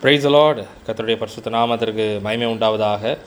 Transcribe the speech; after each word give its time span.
Price 0.00 0.26
allot 0.26 0.66
கத்தருடைய 0.86 1.16
பரிசுத்த 1.16 1.50
நாமத்திற்கு 1.50 2.20
மகிமை 2.20 2.46
உண்டாவதாக. 2.46 3.18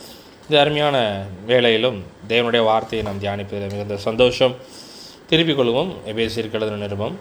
இந்த 0.50 0.62
அருமையான 0.62 1.26
வேளையிலும் 1.48 2.02
தேவனுடைய 2.28 2.64
வார்த்தையை 2.64 3.08
நாம் 3.08 3.22
தியானிப்பதில் 3.22 3.72
மிகுந்த 3.72 3.98
சந்தோஷம். 3.98 4.56
திருப்பிக் 5.28 5.60
கொள்வோம். 5.60 5.96
எபேசியிருக்கிறது 6.06 6.70
நிருபம். 6.70 7.18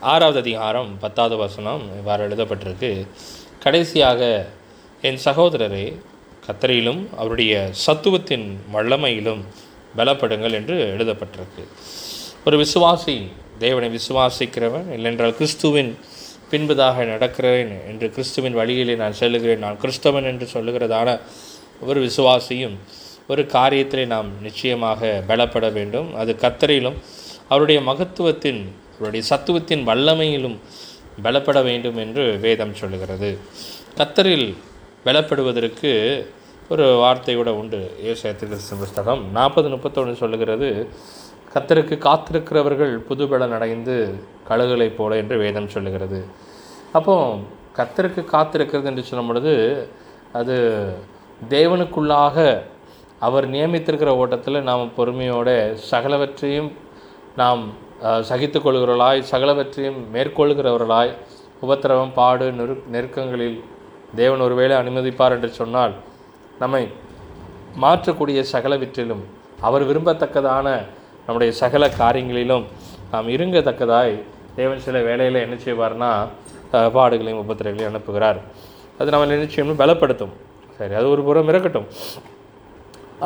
ஆறாவது 0.00 0.38
அதிகாரம் 0.38 0.98
பத்தாவது 0.98 1.36
வசனம் 1.36 1.82
இவ்வாறு 1.96 2.28
எழுதப்பட்டிருக்கு. 2.28 3.06
கடைசியாக 3.58 4.46
என் 5.02 5.18
சகோதரரே 5.24 5.98
கத்தரியிலும் 6.46 7.06
அவருடைய 7.16 7.70
சத்துவத்தின் 7.86 8.56
வல்லமையிலும் 8.72 9.44
பலப்படுங்கள் 9.96 10.52
என்று 10.52 10.94
எழுதப்பட்டிருக்கு. 10.98 11.64
ஒரு 12.44 12.64
விசுவாசி 12.64 13.30
தேவனை 13.58 13.98
விசுவாசிக்கிறவன் 13.98 14.84
இல்லைன்றால் 14.96 15.32
கிறிஸ்துவின் 15.32 15.98
பின்புதாக 16.50 17.04
நடக்கிறேன் 17.12 17.70
என்று 17.88 18.10
கிறிஸ்துவின் 18.10 18.58
வழியிலே 18.60 18.94
நான் 18.94 19.18
செல்லுகிறேன். 19.20 19.64
நான் 19.66 19.80
கிறிஸ்தவன் 19.82 20.28
என்று 20.32 20.48
சொல்லுகிறதான 20.52 21.18
ஒரு 21.80 22.00
விசுவாசியும் 22.06 22.76
ஒரு 23.28 23.42
காரியத்திலே 23.42 24.04
நாம் 24.06 24.28
நிச்சயமாக 24.42 25.22
பலப்பட 25.28 25.66
வேண்டும். 25.72 26.08
அது 26.14 26.32
கத்தரிலும் 26.40 26.98
அவருடைய 27.48 27.80
மகத்துவத்தின் 27.80 28.60
அவருடைய 28.96 29.26
சத்துவத்தின் 29.30 29.84
வல்லமையிலும் 29.90 30.56
பலப்பட 31.22 31.58
வேண்டும் 31.62 31.96
என்று 31.96 32.24
வேதம் 32.40 32.74
சொல்லுகிறது. 32.74 33.38
கத்தரில் 33.96 34.48
பலப்படுவதற்கு 35.04 35.92
ஒரு 36.68 36.84
வார்த்தை 36.94 37.34
கூட 37.34 37.50
உண்டு. 37.54 37.80
ஏசாயத்திற்கு 38.10 38.78
புஸ்தகம் 38.82 39.22
நாற்பது 39.32 39.68
முப்பத்தொன்று 39.68 40.14
சொல்லுகிறது 40.16 40.68
கத்தருக்கு 41.52 41.96
காத்திருக்கிறவர்கள் 42.06 42.92
புதுபலன் 43.08 43.54
அடைந்து 43.56 43.94
கழுகுகளைப் 44.48 44.98
போல 44.98 45.16
என்று 45.22 45.36
வேதம் 45.42 45.72
சொல்லுகிறது. 45.74 46.18
அப்போ 46.96 47.14
கத்தருக்கு 47.78 48.22
காத்திருக்கிறது 48.34 48.88
என்று 48.90 49.02
சொல்லும் 49.08 49.30
பொழுது 49.30 49.54
அது 50.38 50.56
தேவனுக்குள்ளாக 51.54 52.36
அவர் 53.26 53.46
நியமித்திருக்கிற 53.54 54.10
ஓட்டத்தில் 54.22 54.66
நாம் 54.68 54.84
பொறுமையோடு 54.96 55.56
சகலவற்றையும் 55.90 56.70
நாம் 57.36 57.62
சகித்து 58.28 58.58
கொள்கிறவர்களாய் 58.60 59.20
சகலவற்றையும் 59.32 59.98
மேற்கொள்கிறவர்களாய் 60.14 61.12
உபத்திரவம் 61.66 62.14
பாடு 62.14 62.46
நெரு 62.58 62.74
நெருக்கங்களில் 62.94 63.58
தேவன் 64.14 64.44
ஒருவேளை 64.46 64.74
அனுமதிப்பார் 64.76 65.34
என்று 65.36 65.50
சொன்னால் 65.52 65.94
நம்மை 66.60 66.84
மாற்றக்கூடிய 67.80 68.40
சகலவற்றிலும் 68.52 69.24
அவர் 69.60 69.84
விரும்பத்தக்கதான 69.90 70.68
நம்முடைய 71.26 71.50
சகல 71.62 71.84
காரியங்களிலும் 72.02 72.64
நாம் 73.12 73.32
இருங்கத்தக்கதாய் 73.36 74.14
தேவன் 74.58 74.84
சில 74.86 74.98
வேலையில் 75.08 75.44
என்ன 75.44 75.56
செய்வார்னா 75.66 76.10
பாடுகளையும் 76.96 77.42
உபத்திரைகளையும் 77.44 77.90
அனுப்புகிறார். 77.92 78.38
அது 78.98 79.12
நம்ம 79.12 79.26
நிச்சயம் 79.44 79.80
பலப்படுத்தும். 79.82 80.34
சரி 80.78 80.94
அது 80.98 81.06
ஒரு 81.14 81.22
புறம் 81.28 81.50
இருக்கட்டும். 81.52 81.88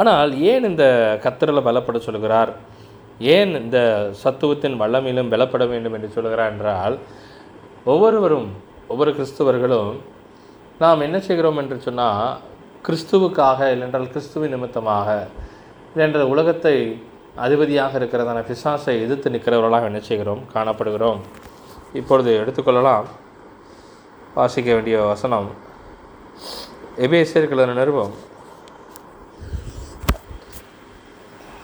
ஆனால் 0.00 0.30
ஏன் 0.50 0.66
இந்த 0.70 0.84
கத்தரில் 1.24 1.66
பலப்பட 1.68 1.98
சொல்கிறார்? 2.08 2.50
ஏன் 3.34 3.52
இந்த 3.62 3.78
சத்துவத்தின் 4.22 4.80
வல்லமையிலும் 4.82 5.30
பலப்பட 5.32 5.64
வேண்டும் 5.72 5.94
என்று 5.96 6.08
சொல்கிறார் 6.16 6.52
என்றால் 6.54 6.96
ஒவ்வொருவரும் 7.92 8.48
ஒவ்வொரு 8.92 9.10
கிறிஸ்துவர்களும் 9.18 9.92
நாம் 10.82 11.04
என்ன 11.06 11.16
செய்கிறோம் 11.26 11.60
என்று 11.62 11.76
சொன்னால் 11.86 12.30
கிறிஸ்துவுக்காக 12.86 13.68
இல்லைன்றால் 13.74 14.08
கிறிஸ்துவின் 14.14 14.54
நிமித்தமாக 14.54 15.08
இல்லைன்ற 15.92 16.22
உலகத்தை 16.34 16.76
அதிபதியாக 17.36 17.98
இருக்கிறதான 17.98 18.44
பிசாசை 18.44 19.02
எதிர்த்து 19.02 19.30
நிற்கிறவர்களாக 19.30 19.84
என்ன 19.84 20.00
செய்கிறோம் 20.00 20.48
காணப்படுகிறோம். 20.54 21.20
இப்பொழுது 21.92 22.40
எடுத்துக்கொள்ளலாம். 22.40 23.04
வாசிக்க 24.34 24.74
வேண்டிய 24.74 25.00
வசனம். 25.00 25.50
எபேசியர்கள் 26.96 27.74
நிறுவம் 27.74 28.14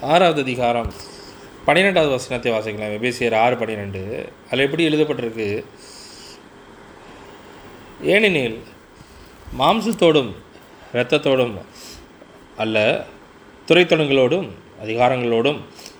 ஆறாவது 0.01 0.41
அதிகாரம். 0.41 0.93
பன்னிரெண்டாவது 1.65 2.13
வசனத்தை 2.13 2.53
வாசிக்கலாம். 2.53 3.01
எபேசியர் 3.01 3.37
ஆறு 3.37 3.57
பன்னிரெண்டு 3.57 4.33
அதில் 4.47 4.65
எப்படி 4.65 4.89
எழுதப்பட்டிருக்கு? 4.89 5.65
ஏனெனில் 8.03 8.63
மாம்சத்தோடும் 9.59 10.35
இரத்தத்தோடும் 10.93 11.59
அல்ல 12.57 13.05
துறைத்தொடங்களோடும் 13.69 14.51
அதிகாரங்களோடும் 14.85 15.59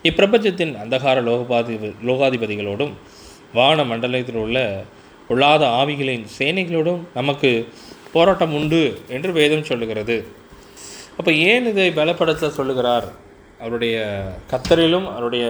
இப்பிரபஞ்சத்தின் 0.09 0.75
அந்தகார 0.83 1.19
லோகபாதி 1.29 1.75
லோகாதிபதிகளோடும் 2.09 2.93
வான 3.59 3.85
மண்டலத்தில் 3.91 4.43
உள்ள 4.45 4.59
பொல்லாத 5.29 5.65
ஆவிகளின் 5.81 6.27
சேனைகளோடும் 6.39 7.03
நமக்கு 7.19 7.51
போராட்டம் 8.15 8.55
உண்டு 8.59 8.83
என்று 9.17 9.31
வேதம் 9.39 9.69
சொல்லுகிறது. 9.71 10.17
அப்போ 11.19 11.31
ஏன் 11.51 11.69
இதை 11.71 11.91
பலப்படுத்த 11.99 12.51
சொல்லுகிறார்? 12.59 13.07
அவருடைய 13.63 13.97
கத்தரிலும் 14.51 15.07
அவருடைய 15.15 15.47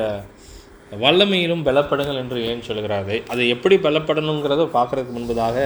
வல்லமையிலும் 1.02 1.64
பலப்படுங்கள் 1.66 2.20
என்று 2.22 2.38
ஏன் 2.50 2.64
சொல்கிறாரு 2.68 3.16
அது 3.32 3.42
எப்படி 3.54 3.76
பலப்படணுங்கிறத 3.84 4.62
பார்க்குறதுக்கு 4.76 5.12
முன்பதாக 5.16 5.58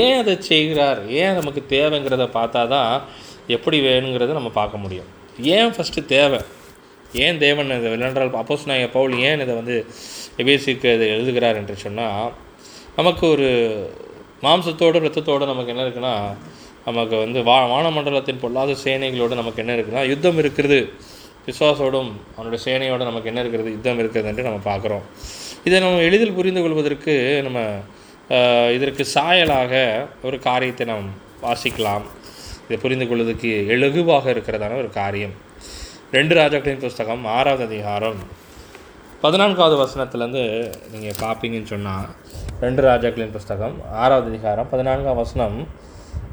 ஏன் 0.00 0.18
அதை 0.22 0.34
செய்கிறார்? 0.50 1.00
ஏன் 1.20 1.38
நமக்கு 1.38 1.62
தேவைங்கிறத 1.74 2.26
பார்த்தா 2.38 2.62
தான் 2.74 2.92
எப்படி 3.56 3.78
வேணுங்கிறத 3.86 4.36
நம்ம 4.40 4.52
பார்க்க 4.60 4.84
முடியும். 4.84 5.08
ஏன் 5.56 5.72
ஃபஸ்ட்டு 5.76 6.04
தேவை? 6.14 6.40
ஏன் 7.22 7.38
தேவன் 7.38 7.72
இதை 7.72 7.90
விளையாண்டால் 7.90 8.32
அப்போஸ் 8.38 8.66
நாய 8.66 8.86
பவுல் 8.88 9.14
ஏன் 9.28 9.40
இதை 9.40 9.54
வந்து 9.54 9.76
எபேசிக்கு 10.38 10.88
இதை 10.94 11.06
எழுதுகிறார் 11.08 11.58
என்று 11.60 11.76
சொன்னால் 11.76 12.30
நமக்கு 12.96 13.24
ஒரு 13.28 13.48
மாம்சத்தோடு 14.42 15.02
ரத்தத்தோடு 15.04 15.44
நமக்கு 15.46 15.72
என்ன 15.74 15.84
இருக்குன்னா 15.84 16.14
நமக்கு 16.84 17.16
வந்து 17.16 17.40
வா 17.42 17.58
வானமண்டலத்தின் 17.70 18.40
பொல்லாத 18.40 18.76
சேனைகளோடு 18.84 19.34
நமக்கு 19.34 19.62
என்ன 19.62 19.74
இருக்குன்னா 19.74 20.02
யுத்தம் 20.08 20.38
இருக்கிறது 20.38 20.78
விசுவாசோடும் 21.46 22.10
அவனுடைய 22.36 22.60
சேனையோடு 22.64 23.04
நமக்கு 23.04 23.30
என்ன 23.30 23.40
இருக்கிறது 23.40 23.70
யுத்தம் 23.70 23.98
இருக்கிறது 23.98 24.28
என்று 24.28 24.46
நம்ம 24.48 24.60
பார்க்குறோம் 24.64 25.04
இதை 25.64 25.78
நம்ம 25.80 26.02
எளிதில் 26.02 26.36
புரிந்து 26.36 26.60
கொள்வதற்கு 26.62 27.14
நம்ம 27.42 27.60
இதற்கு 28.72 29.04
சாயலாக 29.14 29.72
ஒரு 30.22 30.36
காரியத்தை 30.40 30.84
நாம் 30.86 31.08
வாசிக்கலாம் 31.42 32.04
இதை 32.66 32.76
புரிந்து 32.78 33.06
கொள்வதற்கு 33.06 33.50
எழுகுவாக 33.68 34.30
இருக்கிறதான 34.30 34.76
ஒரு 34.76 34.90
காரியம் 34.90 35.34
ரெண்டு 36.14 36.34
ராஜாக்களின் 36.38 36.82
புஸ்தகம் 36.82 37.22
ஆறாவது 37.34 37.62
அதிகாரம். 37.68 38.18
பதினான்காவது 39.22 39.76
வசனத்துலேருந்து 39.82 40.42
நீங்கள் 40.92 41.16
பார்ப்பீங்கன்னு 41.22 41.70
சொன்னால் 41.72 42.08
ரெண்டு 42.64 42.80
ராஜாக்களின் 42.86 43.32
புஸ்தகம் 43.36 43.76
ஆறாவது 44.02 44.28
அதிகாரம் 44.32 44.68
பதினான்காம் 44.72 45.18
வசனம். 45.20 45.56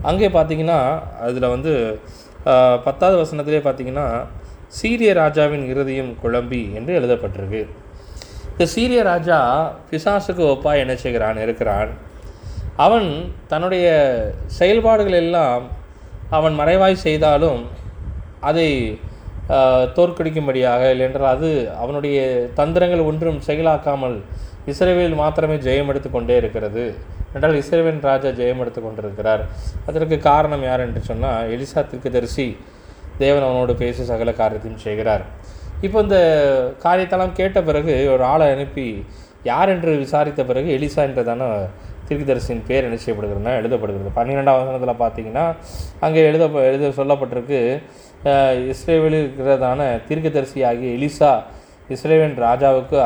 அங்கே 0.10 0.30
பார்த்தீங்கன்னா 0.36 0.80
அதில் 1.28 1.48
வந்து 1.54 1.74
பத்தாவது 2.88 3.18
வசனத்திலே 3.24 3.62
பார்த்தீங்கன்னா 3.68 4.08
சீரிய 4.80 5.14
ராஜாவின் 5.22 5.66
இறுதியும் 5.72 6.12
குழம்பி 6.24 6.62
என்று 6.80 6.98
எழுதப்பட்டிருக்கு. 7.00 7.62
இந்த 8.54 8.68
சீரிய 8.74 9.04
ராஜா 9.12 9.40
பிசாசுக்கு 9.92 10.44
ஒப்பாக 10.54 10.84
என்ன 10.84 10.96
செய்கிறான் 11.04 11.40
இருக்கிறான். 11.46 11.94
அவன் 12.88 13.08
தன்னுடைய 13.54 13.88
செயல்பாடுகள் 14.60 15.22
எல்லாம் 15.24 15.64
அவன் 16.40 16.60
மறைவாய் 16.62 17.04
செய்தாலும் 17.08 17.64
அதை 18.50 18.70
தோற்கடிக்கும்படியாக 19.96 20.82
இல்லையென்றால் 20.94 21.34
அது 21.36 21.50
அவனுடைய 21.84 22.18
தந்திரங்கள் 22.60 23.08
ஒன்றும் 23.10 23.40
செயலாக்காமல் 23.48 24.18
இஸ்ரேவேல் 24.72 25.16
மாத்திரமே 25.22 25.58
ஜெயம் 25.68 25.90
எடுத்து 25.92 26.10
கொண்டே 26.12 26.36
இருக்கிறது. 26.42 26.84
என்றால் 27.36 27.58
இஸ்ரேவேல் 27.62 28.02
ராஜா 28.10 28.30
ஜெயம் 28.40 28.62
எடுத்து 28.64 28.82
கொண்டிருக்கிறார். 28.82 29.44
அதற்கு 29.90 30.18
காரணம் 30.30 30.66
யார் 30.70 30.86
என்று 30.86 31.02
சொன்னால் 31.10 31.50
எலிசா 31.56 31.82
திருக்குதரிசி 31.92 32.48
தேவன் 33.24 33.46
அவனோடு 33.48 33.74
பேசி 33.82 34.04
சகல 34.12 34.32
காரியத்தையும் 34.42 34.84
செய்கிறார். 34.86 35.24
இப்போ 35.86 35.98
இந்த 36.06 36.18
காரியத்தெல்லாம் 36.86 37.38
கேட்ட 37.40 37.60
பிறகு 37.70 37.94
ஒரு 38.16 38.24
ஆளை 38.32 38.48
அனுப்பி 38.56 38.88
யார் 39.52 39.72
என்று 39.76 39.92
விசாரித்த 40.04 40.42
பிறகு 40.50 40.70
எலிசா 40.78 41.02
என்றதான 41.10 41.44
தீர்க்கதரிசியின் 42.08 42.64
பேர் 42.70 42.86
என்ன 42.88 42.98
செய்யப்படுகிறதுனா 43.02 43.54
எழுதப்படுகிறது. 43.60 44.12
பன்னிரெண்டாம் 44.18 44.60
வசனத்தில் 44.60 45.02
பார்த்தீங்கன்னா 45.04 45.46
அங்கே 46.06 46.22
எழுத 46.30 46.46
எழுத 46.70 46.92
சொல்லப்பட்டிருக்கு 47.00 47.60
இஸ்ரேவேலில் 48.72 49.24
இருக்கிறதான 49.26 49.82
தீர்க்கதரிசி 50.08 50.60
ஆகிய 50.70 50.90
எலிசா 50.98 51.32
இஸ்ரேவேல் 51.96 52.36
ராஜாவுக்கு 52.48 52.98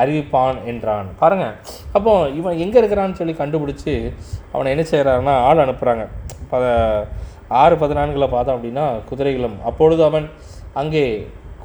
அறிவிப்பான் 0.00 0.58
என்றான். 0.70 1.08
பாருங்கள் 1.20 1.54
அப்போ 1.96 2.12
இவன் 2.38 2.60
எங்கே 2.64 2.78
இருக்கிறான்னு 2.80 3.18
சொல்லி 3.20 3.34
கண்டுபிடிச்சி 3.40 3.94
அவனை 4.54 4.68
என்ன 4.74 4.84
செய்கிறான்னா 4.92 5.34
ஆள் 5.48 5.62
அனுப்புகிறாங்க 5.64 6.04
ப 6.50 6.60
ஆறு 7.62 7.74
பதினான்கில் 7.82 8.32
பார்த்தோம் 8.34 8.56
அப்படின்னா 8.56 8.84
குதிரைகளும். 9.10 9.56
அப்பொழுது 9.70 10.02
அவன் 10.08 10.26
அங்கே 10.80 11.04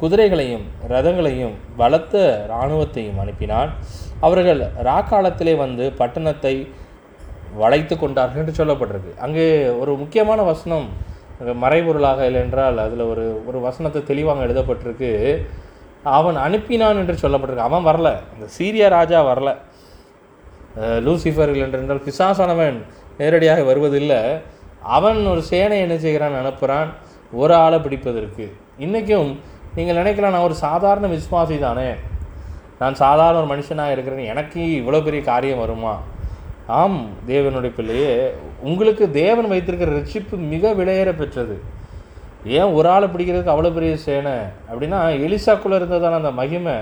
குதிரைகளையும் 0.01 0.65
ரதங்களையும் 0.91 1.55
பலத்த 1.79 2.15
இராணுவத்தையும் 2.49 3.19
அனுப்பினான். 3.23 3.71
அவர்கள் 4.27 4.61
ராக்காலத்திலே 4.89 5.53
வந்து 5.63 5.85
பட்டணத்தை 6.01 6.55
வளைத்து 7.61 7.95
கொண்டார்கள் 8.03 8.41
என்று 8.43 8.59
சொல்லப்பட்டிருக்கு. 8.59 9.13
அங்கே 9.25 9.47
ஒரு 9.81 9.93
முக்கியமான 10.03 10.41
வசனம் 10.51 10.87
மறைபொருளாக 11.63 12.25
இல்லை 12.25 12.41
என்றால் 12.41 12.77
அதில் 12.77 12.99
ஒரு 12.99 13.43
ஒரு 13.45 13.59
வசனத்தை 13.59 14.03
தெளிவாக 14.03 14.45
எழுதப்பட்டிருக்கு. 14.45 15.45
அவன் 16.03 16.35
அனுப்பினான் 16.35 16.99
என்று 17.01 17.15
சொல்லப்பட்டிருக்கு. 17.23 17.69
அவன் 17.69 17.85
வரல. 17.85 18.09
இந்த 18.33 18.47
சீரிய 18.47 18.87
ராஜா 18.87 19.33
வரல. 19.33 19.55
லூசிஃபர் 20.77 21.51
இல்லை 21.53 21.79
என்றால் 21.79 22.05
பிசாசானவன் 22.07 22.83
நேரடியாக 23.17 23.63
வருவதில்லை. 23.63 24.39
அவன் 24.81 25.25
ஒரு 25.25 25.41
சேனை 25.41 25.79
என்ன 25.79 25.97
செய்கிறான்? 25.97 26.45
அனுப்புகிறான் 26.45 26.89
ஒரு 27.31 27.53
ஆளை 27.53 27.79
பிடிப்பதற்கு. 27.79 28.51
இன்றைக்கும் 28.77 29.39
நீங்கள் 29.75 29.99
நினைக்கலாம் 30.01 30.35
நான் 30.35 30.47
ஒரு 30.49 30.53
சாதாரண 30.53 31.07
விஸ்வாசி 31.07 31.59
தானே. 31.59 31.89
நான் 32.79 32.95
சாதாரண 32.95 33.43
ஒரு 33.43 33.49
மனுஷனாக 33.53 33.91
இருக்கிறேன். 33.91 34.25
எனக்கு 34.25 34.59
இவ்வளோ 34.59 35.03
பெரிய 35.03 35.23
காரியம் 35.23 35.59
வருமா? 35.59 36.01
ஆம் 36.79 36.99
தேவனுடைய 37.29 37.71
பிள்ளையே 37.77 38.11
உங்களுக்கு 38.69 39.05
தேவன் 39.21 39.47
வைத்திருக்கிற 39.51 39.91
ரட்சிப்பு 39.99 40.35
மிக 40.51 40.73
விலையேற 40.79 41.11
பெற்றது. 41.21 41.55
ஏன் 42.57 42.73
ஒரு 42.77 42.87
ஆளை 42.95 43.07
பிடிக்கிறதுக்கு 43.13 43.53
அவ்வளோ 43.53 43.71
பெரிய 43.77 43.93
சேனை? 44.05 44.35
அப்படின்னா 44.69 44.99
எலிசாக்குள்ளே 45.25 45.79
இருந்ததான 45.79 46.19
அந்த 46.21 46.31
மகிமை 46.41 46.75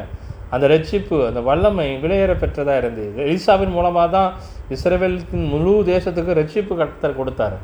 அந்த 0.56 0.66
ரட்சிப்பு 0.74 1.18
அந்த 1.30 1.40
வல்லமை 1.48 1.88
விலையேற 2.04 2.34
பெற்றதாக 2.44 2.82
இருந்தது 2.82 3.24
எலிசாவின் 3.26 3.74
மூலமாக 3.78 4.08
தான் 4.18 4.30
இஸ்ரேவேலின் 4.76 5.50
முழு 5.54 5.74
தேசத்துக்கு 5.94 6.38
ரட்சிப்பு 6.42 6.76
கர்த்தர் 6.82 7.20
கொடுத்தாரு. 7.20 7.58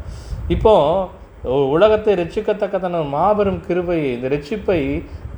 இப்போ 0.56 0.74
உலகத்தை 1.76 2.12
ரட்சிக்கத்தக்கதான 2.22 3.02
மாபெரும் 3.16 3.62
கிருபை 3.68 4.00
இந்த 4.16 4.28
ரட்சிப்பை 4.36 4.80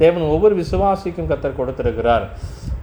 தேவன் 0.01 0.25
ஒவ்வொரு 0.33 0.55
விசுவாசிக்கும் 0.61 1.29
கத்தர் 1.31 1.59
கொடுத்திருக்கிறார். 1.59 2.25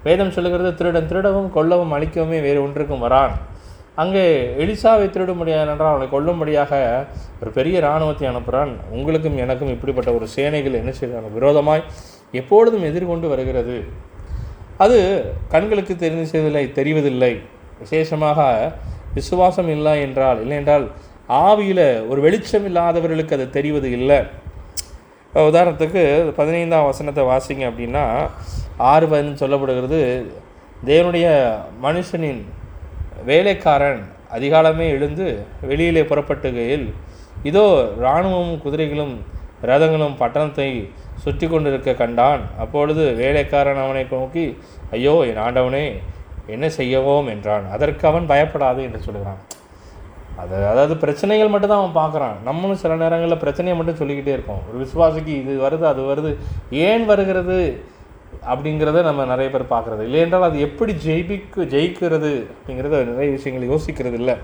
வேதம் 0.06 0.34
சொல்லுகிறது 0.36 0.70
திருடன் 0.78 1.10
திருடவும் 1.10 1.50
கொல்லவும் 1.56 1.94
அழிக்கவுமே 1.98 2.38
வேறு 2.46 2.60
ஒன்றுக்கும் 2.66 3.04
வரான். 3.06 3.34
அங்கே 4.02 4.24
எலிசாவை 4.62 5.06
திருட 5.14 5.32
முடியாது 5.40 5.70
என்றால் 5.72 5.92
அவனை 5.92 6.06
கொல்லும்படியாக 6.14 6.72
ஒரு 7.40 7.50
பெரிய 7.58 7.74
இராணுவத்தை 7.82 8.26
அனுப்புகிறான். 8.30 8.72
உங்களுக்கும் 8.96 9.36
எனக்கும் 9.44 9.72
இப்படிப்பட்ட 9.74 10.10
ஒரு 10.18 10.26
சேனைகள் 10.36 10.80
என்ன 10.80 10.92
செய்கிறாங்க? 11.00 11.30
விரோதமாய் 11.38 11.84
எப்பொழுதும் 12.40 12.86
எதிர்கொண்டு 12.90 13.26
வருகிறது. 13.32 13.76
அது 14.84 14.98
கண்களுக்கு 15.54 15.94
தெரிந்து 15.96 16.26
செய்வதில்லை 16.32 16.64
தெரிவதில்லை. 16.78 17.32
விசேஷமாக 17.82 18.40
விசுவாசம் 19.18 19.70
இல்லை 19.76 19.94
என்றால் 20.06 20.40
இல்லை 20.44 20.56
என்றால் 20.62 20.86
ஆவியில் 21.44 21.86
ஒரு 22.10 22.20
வெளிச்சம் 22.26 22.66
இல்லாதவர்களுக்கு 22.70 23.36
அது 23.36 23.46
தெரிவது 23.58 23.88
இல்லை. 23.98 24.18
உதாரணத்துக்கு 25.32 26.02
பதினைந்தாம் 26.40 26.88
வசனத்தை 26.90 27.22
வாசிங்க 27.30 27.64
அப்படின்னா 27.70 28.04
ஆறு 28.90 29.06
பதினஞ்சு 29.12 29.42
சொல்லப்படுகிறது 29.42 30.00
தேவனுடைய 30.90 31.26
மனுஷனின் 31.86 32.42
வேலைக்காரன் 33.28 34.00
அதிகாலமே 34.36 34.86
எழுந்து 34.96 35.26
வெளியிலே 35.70 36.02
புறப்பட்டுகையில் 36.02 36.86
இதோ 37.48 37.64
இராணுவமும் 38.02 38.60
குதிரைகளும் 38.64 39.14
ரதங்களும் 39.70 40.16
பட்டணத்தை 40.22 40.68
சுற்றி 41.24 41.46
கொண்டிருக்க 41.46 41.90
கண்டான். 42.00 42.42
அப்பொழுது 42.62 43.02
வேலைக்காரன் 43.20 43.82
அவனை 43.84 44.02
நோக்கி 44.10 44.44
ஐயோ 44.96 45.14
என் 45.30 45.42
ஆண்டவனே 45.46 45.86
என்ன 46.54 46.66
செய்யவோம்? 46.78 47.28
என்றான். 47.34 47.66
அதற்கு 47.74 48.04
அவன் 48.10 48.30
பயப்படாது 48.32 48.80
என்று 48.86 49.00
சொல்கிறான் 49.06 49.40
அது 50.42 50.54
அதாவது 50.70 50.94
பிரச்சனைகள் 50.96 51.52
மட்டும் 51.52 51.72
தான் 51.72 51.82
அவன் 51.82 51.98
பார்க்குறான். 52.00 52.36
நம்மளும் 52.48 52.80
சில 52.82 52.94
நேரங்களில் 53.02 53.42
பிரச்சனையை 53.42 53.74
மட்டும் 53.78 53.98
சொல்லிக்கிட்டே 54.00 54.32
இருக்கோம். 54.36 54.62
ஒரு 54.68 54.78
விசுவாசிக்கு 54.84 55.32
இது 55.42 55.52
வருது 55.66 55.84
அது 55.92 56.02
வருது. 56.10 56.30
ஏன் 56.86 57.04
வருகிறது? 57.12 57.58
அப்படிங்கிறத 58.52 59.02
நம்ம 59.08 59.24
நிறைய 59.32 59.48
பேர் 59.54 59.72
பார்க்குறது. 59.74 60.02
இல்லை 60.08 60.20
என்றால் 60.24 60.46
அது 60.48 60.58
எப்படி 60.66 60.92
ஜெயிப்பிக்கு 61.06 61.60
ஜெயிக்கிறது 61.74 62.32
அப்படிங்கிறத 62.54 63.02
நிறைய 63.12 63.28
விஷயங்கள் 63.36 63.70
யோசிக்கிறது 63.72 64.18
இல்லை. 64.20 64.36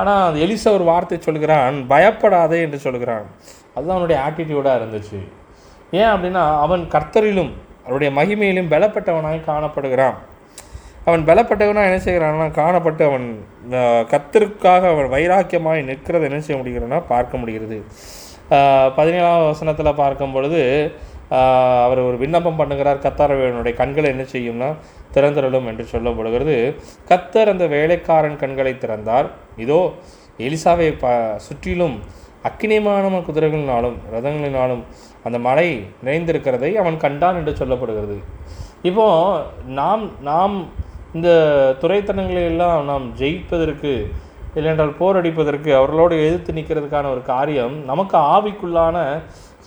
ஆனால் 0.00 0.22
அது 0.28 0.38
எலிசா 0.46 0.70
ஒரு 0.78 0.84
வார்த்தை 0.90 1.18
சொல்கிறான் 1.28 1.78
பயப்படாதே 1.92 2.58
என்று 2.66 2.78
சொல்கிறான். 2.86 3.26
அதுதான் 3.74 3.96
அவனுடைய 3.96 4.18
ஆட்டிடியூடாக 4.26 4.78
இருந்துச்சு. 4.80 5.20
ஏன் 6.00 6.10
அப்படின்னா 6.14 6.42
அவன் 6.64 6.84
கர்த்தரிலும் 6.94 7.52
அவருடைய 7.86 8.10
மகிமையிலும் 8.18 8.72
பலப்பட்டவனாய் 8.74 9.48
காணப்படுகிறான். 9.50 10.18
அவன் 11.06 11.22
பலப்பட்டவனாக 11.28 11.88
என்ன 11.90 12.00
செய்கிறான்னா 12.06 12.46
காணப்பட்டு 12.58 13.02
அவன் 13.10 13.26
கத்திற்காக 14.12 14.82
அவன் 14.92 15.08
வைராக்கியமாய் 15.14 15.88
நிற்கிறத 15.88 16.28
என்ன 16.28 16.40
செய்ய 16.46 16.58
முடிகிறதுனா 16.60 17.00
பார்க்க 17.12 17.40
முடிகிறது. 17.42 17.78
பதினேழாம் 18.98 19.48
வசனத்தில் 19.50 19.98
பார்க்கும் 20.02 20.34
பொழுது 20.34 20.60
அவர் 21.84 22.00
ஒரு 22.08 22.16
விண்ணப்பம் 22.22 22.58
பண்ணுகிறார். 22.60 23.02
கத்தார் 23.04 23.34
அவனுடைய 23.36 23.74
கண்களை 23.82 24.08
என்ன 24.14 24.24
செய்யும்னா 24.34 24.70
திறந்திரலும் 25.14 25.68
என்று 25.70 25.84
சொல்லப்படுகிறது. 25.92 26.56
கத்தர் 27.10 27.52
அந்த 27.54 27.66
வேலைக்காரன் 27.76 28.40
கண்களை 28.42 28.74
திறந்தார். 28.84 29.28
இதோ 29.64 29.80
எலிசாவை 30.46 30.90
ப 31.04 31.14
சுற்றிலும் 31.46 31.96
அக்கினியமான 32.48 33.22
குதிரைகளினாலும் 33.26 33.98
ரதங்களினாலும் 34.14 34.84
அந்த 35.26 35.38
மலை 35.48 35.68
நிறைந்திருக்கிறதை 36.06 36.70
அவன் 36.82 36.96
கண்டான் 37.04 37.38
என்று 37.40 37.52
சொல்லப்படுகிறது. 37.60 38.16
இப்போ 38.88 39.06
நாம் 39.80 40.04
நாம் 40.30 40.56
இந்த 41.16 41.30
துறைத்தனங்களை 41.82 42.42
எல்லாம் 42.50 42.78
நாம் 42.90 43.06
ஜெயிப்பதற்கு 43.20 43.92
இல்லையென்றால் 44.56 44.98
போரடிப்பதற்கு 45.00 45.70
அவர்களோடு 45.78 46.14
எதிர்த்து 46.24 46.52
நிற்கிறதுக்கான 46.56 47.10
ஒரு 47.14 47.22
காரியம் 47.32 47.76
நமக்கு 47.90 48.16
ஆவிக்குள்ளான 48.32 48.96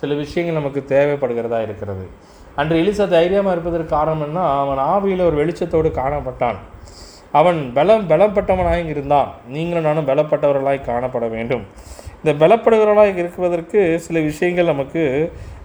சில 0.00 0.14
விஷயங்கள் 0.22 0.58
நமக்கு 0.60 0.80
தேவைப்படுகிறதா 0.94 1.58
இருக்கிறது. 1.66 2.06
அன்று 2.60 2.80
எலிசா 2.82 3.04
தைரியமாக 3.16 3.54
இருப்பதற்கு 3.56 3.94
காரணம் 3.96 4.24
என்ன? 4.26 4.40
அவன் 4.62 4.80
ஆவியில் 4.92 5.28
ஒரு 5.28 5.36
வெளிச்சத்தோடு 5.40 5.88
காணப்பட்டான். 6.00 6.58
அவன் 7.38 7.58
பலம் 7.76 8.06
பலப்பட்டவனாய் 8.10 8.90
இருந்தான். 8.92 9.30
நீங்களும் 9.54 9.86
நானும் 9.88 10.08
பலப்பட்டவர்களாய் 10.10 10.86
காணப்பட 10.90 11.26
வேண்டும். 11.36 11.64
இந்த 12.20 12.32
பலப்படுகிறவர்களாய் 12.42 13.18
இருப்பதற்கு 13.22 13.80
சில 14.06 14.20
விஷயங்கள் 14.30 14.70
நமக்கு 14.72 15.02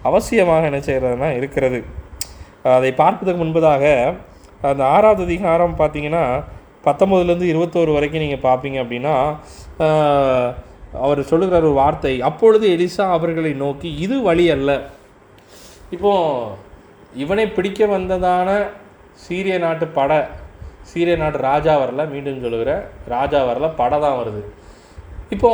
அவசியமாக 0.08 0.68
என்ன 0.70 0.80
செய்கிறதுனா 0.88 1.30
இருக்கிறது. 1.38 1.80
அதை 2.76 2.90
பார்ப்பதற்கு 3.02 3.40
முன்பதாக 3.44 3.84
அந்த 4.72 4.82
ஆறாவது 4.94 5.22
அதிகாரம் 5.28 5.78
பார்த்தீங்கன்னா 5.80 6.24
பத்தொம்போதுலேருந்து 6.86 7.48
இருபத்தோரு 7.52 7.90
வரைக்கும் 7.96 8.22
நீங்கள் 8.24 8.44
பார்ப்பீங்க 8.48 8.78
அப்படின்னா 8.82 9.14
அவர் 11.04 11.20
சொல்லுகிறார் 11.30 11.66
ஒரு 11.68 11.78
வார்த்தை 11.82 12.14
அப்பொழுது 12.28 12.66
எலிசா 12.76 13.04
அவர்களை 13.16 13.52
நோக்கி 13.64 13.90
இது 14.04 14.16
வழி 14.28 14.46
அல்ல. 14.56 14.70
இப்போ 15.96 16.12
இவனை 17.22 17.46
பிடிக்க 17.56 17.86
வந்ததான 17.96 18.48
சீரிய 19.24 19.56
நாட்டு 19.64 19.86
படை 19.98 20.18
சீரிய 20.90 21.16
நாட்டு 21.22 21.38
ராஜா 21.48 21.72
வரல 21.82 22.04
மீண்டும் 22.12 22.42
சொல்லுகிற 22.44 22.72
ராஜா 23.14 23.40
வரல 23.50 23.66
படை 23.80 23.98
தான் 24.04 24.18
வருது. 24.20 24.42
இப்போ 25.34 25.50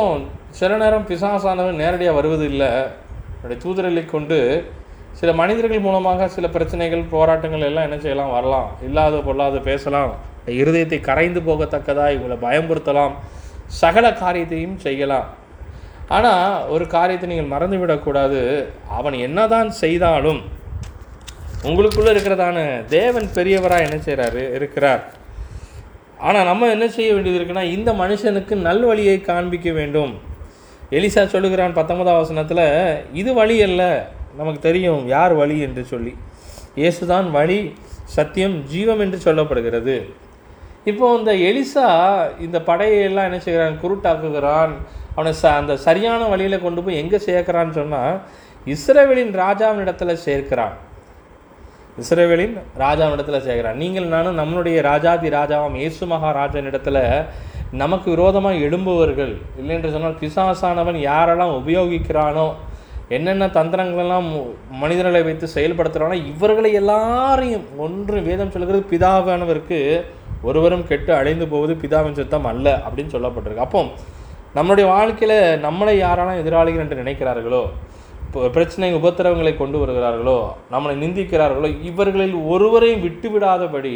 சில 0.59 0.77
நேரம் 0.83 1.07
பிசாசானவன் 1.09 1.81
நேரடியாக 1.83 2.17
வருவது 2.19 2.45
இல்லை 2.51 2.69
அவருடைய 3.41 4.05
கொண்டு 4.15 4.39
சில 5.19 5.31
மனிதர்கள் 5.41 5.85
மூலமாக 5.85 6.27
சில 6.33 6.45
பிரச்சனைகள் 6.55 7.03
போராட்டங்கள் 7.13 7.67
எல்லாம் 7.67 7.85
என்ன 7.87 7.97
செய்யலாம் 8.03 8.33
வரலாம். 8.37 8.67
இல்லாத 8.87 9.21
பொல்லாத 9.27 9.59
பேசலாம். 9.69 10.11
இருதயத்தை 10.61 10.99
கரைந்து 11.07 11.41
போகத்தக்கதாக 11.47 12.15
இவங்களை 12.15 12.37
பயமுறுத்தலாம். 12.45 13.15
சகல 13.81 14.13
காரியத்தையும் 14.13 14.77
செய்யலாம். 14.77 15.27
ஆனால் 16.07 16.67
ஒரு 16.67 16.87
காரியத்தை 16.87 17.29
நீங்கள் 17.29 17.53
மறந்துவிடக்கூடாது. 17.53 18.41
அவன் 18.87 19.13
என்னதான் 19.13 19.69
செய்தாலும் 19.71 20.41
உங்களுக்குள்ளே 21.63 22.11
இருக்கிறதான 22.13 22.85
தேவன் 22.87 23.27
பெரியவராக 23.35 23.85
என்ன 23.87 23.97
செய்கிறாரு 24.05 24.43
இருக்கிறார். 24.57 25.01
ஆனால் 26.17 26.45
நம்ம 26.45 26.69
என்ன 26.69 26.87
செய்ய 26.87 27.13
வேண்டியது 27.13 27.39
இருக்குன்னா 27.39 27.65
இந்த 27.77 27.91
மனுஷனுக்கு 27.93 28.55
நல்வழியை 28.67 29.21
காண்பிக்க 29.21 29.71
வேண்டும். 29.71 30.13
எலிசா 30.91 31.25
சொல்லுகிறான் 31.25 31.73
பத்தொன்பதாம் 31.73 32.21
வசனத்தில் 32.21 32.65
இது 33.13 33.33
வழி 33.33 33.61
அல்ல. 33.61 34.11
நமக்கு 34.37 34.59
தெரியும் 34.59 35.07
யார் 35.07 35.33
வழி? 35.33 35.59
என்று 35.59 35.85
சொல்லி. 35.85 36.13
இயேசுதான் 36.75 37.31
வழி 37.31 37.73
சத்தியம் 38.15 38.63
ஜீவம் 38.63 38.99
என்று 38.99 39.17
சொல்லப்படுகிறது. 39.25 39.95
இப்போ 40.85 41.15
இந்த 41.17 41.33
எலிசா 41.33 41.87
இந்த 42.41 42.59
படையெல்லாம் 42.59 43.23
என்ன 43.23 43.39
செய்கிறான்? 43.39 43.79
குருட்டாக்குகிறான். 43.83 44.69
அவனை 45.15 45.37
ச 45.41 45.45
அந்த 45.45 45.77
சரியான 45.77 46.23
வழியில் 46.25 46.61
கொண்டு 46.61 46.83
போய் 46.83 46.97
எங்கே 46.97 47.17
சேர்க்கிறான்னு 47.17 47.69
சொன்னால் 47.69 48.21
இஸ்ரேவேலின் 48.65 49.31
ராஜாவின் 49.31 49.87
இடத்துல 49.87 50.13
சேர்க்கிறான். 50.13 50.73
இஸ்ரேவேலின் 51.99 52.59
ராஜாவின் 52.77 53.19
இடத்துல 53.19 53.39
சேர்க்கிறான். 53.39 53.75
நீங்கள் 53.75 54.03
நானும் 54.03 54.37
நம்மளுடைய 54.37 54.81
ராஜாதி 54.81 55.29
ராஜாவாம் 55.29 55.75
இயேசு 55.75 56.05
மகாராஜன் 56.05 56.69
இடத்துல 56.69 57.25
நமக்கு 57.71 58.09
விரோதமாக 58.09 58.55
எழும்புவர்கள். 58.55 59.41
இல்லை 59.59 59.75
என்று 59.75 59.91
சொன்னால் 59.91 60.17
பிசாசானவன் 60.19 60.97
யாரெல்லாம் 60.97 61.61
உபயோகிக்கிறானோ 61.65 62.53
என்னென்ன 63.09 63.47
தந்திரங்களெல்லாம் 63.47 64.25
மு- 64.25 64.55
மனிதர்களை 64.71 65.21
வைத்து 65.21 65.47
செயல்படுத்துகிறானோ 65.55 66.13
இவர்களை 66.13 66.73
எல்லாரையும் 66.73 67.65
ஒன்று 67.77 68.21
வேதம் 68.21 68.51
சொல்கிறது 68.51 68.85
பிதாவானவருக்கு 68.89 70.05
ஒருவரும் 70.47 70.87
கெட்டு 70.89 71.11
அழிந்து 71.19 71.45
போவது 71.53 71.75
பிதாவின் 71.83 72.17
சுத்தம் 72.19 72.49
அல்ல 72.51 72.67
அப்படின்னு 72.87 73.13
சொல்லப்பட்டிருக்கு. 73.15 73.67
அப்போ 73.67 73.81
நம்மளுடைய 74.57 74.87
வாழ்க்கையில் 74.95 75.37
நம்மளை 75.67 75.95
யாராலும் 76.05 76.41
எதிராளிகள் 76.41 76.83
என்று 76.83 77.01
நினைக்கிறார்களோ 77.03 77.63
இப்போ 78.25 78.49
பிரச்சனை 78.55 78.87
உபத்திரவங்களை 78.97 79.51
கொண்டு 79.59 79.77
வருகிறார்களோ 79.81 80.39
நம்மளை 80.73 80.95
நிந்திக்கிறார்களோ 81.03 81.69
இவர்களில் 81.89 82.35
ஒருவரையும் 82.53 83.03
விட்டு 83.05 83.27
விடாதபடி 83.33 83.93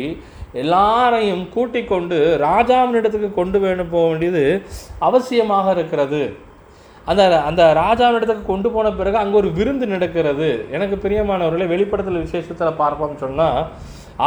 எல்லாரையும் 0.62 1.44
கூட்டிக் 1.56 1.92
கொண்டு 1.92 2.18
ராஜாவினிடத்துக்கு 2.46 3.30
கொண்டு 3.40 3.60
வேணும் 3.64 3.92
போக 3.94 4.06
வேண்டியது 4.12 4.44
அவசியமாக 5.08 5.68
இருக்கிறது. 5.78 6.22
அந்த 7.12 7.22
அந்த 7.50 7.62
ராஜாவினிடத்துக்கு 7.82 8.46
கொண்டு 8.52 8.68
போன 8.74 8.92
பிறகு 9.00 9.18
அங்கே 9.22 9.38
ஒரு 9.42 9.50
விருந்து 9.58 9.86
நடக்கிறது. 9.94 10.50
எனக்கு 10.76 10.98
பிரியமானவர்களை 11.06 11.68
வெளிப்படத்தில் 11.74 12.24
விசேஷத்தில் 12.26 12.80
பார்ப்போம்னு 12.82 13.24
சொன்னால் 13.26 13.60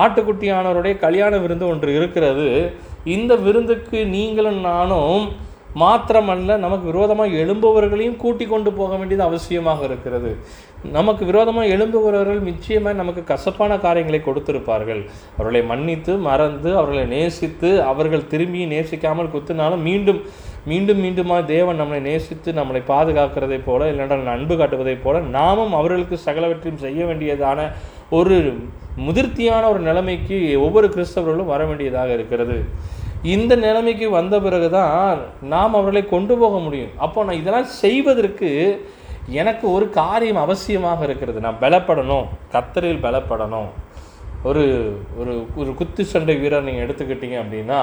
ஆட்டுக்குட்டியானவருடைய 0.03 0.99
கல்யாண 0.99 1.39
விருந்து 1.39 1.67
ஒன்று 1.69 1.91
இருக்கிறது. 1.95 2.73
இந்த 3.05 3.33
விருந்துக்கு 3.37 3.99
நீங்களும் 4.07 4.61
நானும் 4.61 5.27
மாத்திரமல்ல 5.81 6.57
நமக்கு 6.57 6.87
விரோதமாக 6.91 7.35
எழும்புபவர்களையும் 7.43 8.17
கூட்டி 8.17 8.45
கொண்டு 8.47 8.71
போக 8.73 8.97
வேண்டியது 8.97 9.25
அவசியமாக 9.29 9.81
இருக்கிறது. 9.85 10.31
நமக்கு 10.93 11.25
விரோதமாக 11.25 11.73
எழும்புகிறவர்கள் 11.75 12.41
நிச்சயமாக 12.41 12.97
நமக்கு 12.97 13.25
கசப்பான 13.25 13.79
காரியங்களை 13.79 14.21
கொடுத்திருப்பார்கள். 14.25 15.03
அவர்களை 15.37 15.63
மன்னித்து 15.63 16.17
மறந்து 16.29 16.71
அவர்களை 16.77 17.05
நேசித்து 17.07 17.71
அவர்கள் 17.83 18.29
திரும்பி 18.29 18.65
நேசிக்காமல் 18.75 19.33
குத்தினாலும் 19.35 19.87
மீண்டும் 19.89 20.23
மீண்டும் 20.67 21.03
மீண்டுமாக 21.05 21.45
தேவன் 21.45 21.81
நம்மளை 21.81 22.01
நேசித்து 22.01 22.53
நம்மளை 22.53 22.81
பாதுகாக்கிறதை 22.89 23.59
போல 23.65 23.93
இல்லைன்னா 23.93 24.17
அன்பு 24.27 24.55
காட்டுவதைப் 24.57 25.03
போல 25.03 25.19
நாமும் 25.37 25.73
அவர்களுக்கு 25.73 26.19
சகலவற்றையும் 26.25 26.83
செய்ய 26.87 27.05
வேண்டியதான 27.05 27.61
ஒரு 28.11 28.37
முதிர்த்தியான 28.97 29.69
ஒரு 29.69 29.81
நிலைமைக்கு 29.81 30.37
ஒவ்வொரு 30.61 30.89
கிறிஸ்தவர்களும் 30.89 31.53
வர 31.55 31.65
வேண்டியதாக 31.65 32.13
இருக்கிறது. 32.13 32.57
இந்த 33.23 33.53
நிலைமைக்கு 33.57 34.11
வந்த 34.11 34.41
பிறகு 34.41 34.71
தான் 34.71 35.19
நாம் 35.43 35.75
அவர்களை 35.75 36.03
கொண்டு 36.05 36.35
போக 36.39 36.59
முடியும். 36.59 36.93
அப்போ 36.97 37.25
நான் 37.25 37.41
இதெல்லாம் 37.41 37.65
செய்வதற்கு 37.65 38.51
எனக்கு 39.27 39.67
ஒரு 39.73 39.87
காரியம் 39.91 40.43
அவசியமாக 40.47 41.03
இருக்கிறது. 41.03 41.41
நான் 41.41 41.61
பலப்படணும். 41.61 42.27
கத்தரில் 42.53 43.05
பலப்படணும். 43.07 43.69
ஒரு 44.43 44.65
ஒரு 45.19 45.33
ஒரு 45.57 45.75
குத்து 45.75 46.03
சண்டை 46.05 46.37
வீரர் 46.37 46.63
நீங்கள் 46.63 46.87
எடுத்துக்கிட்டீங்க 46.87 47.37
அப்படின்னா 47.43 47.81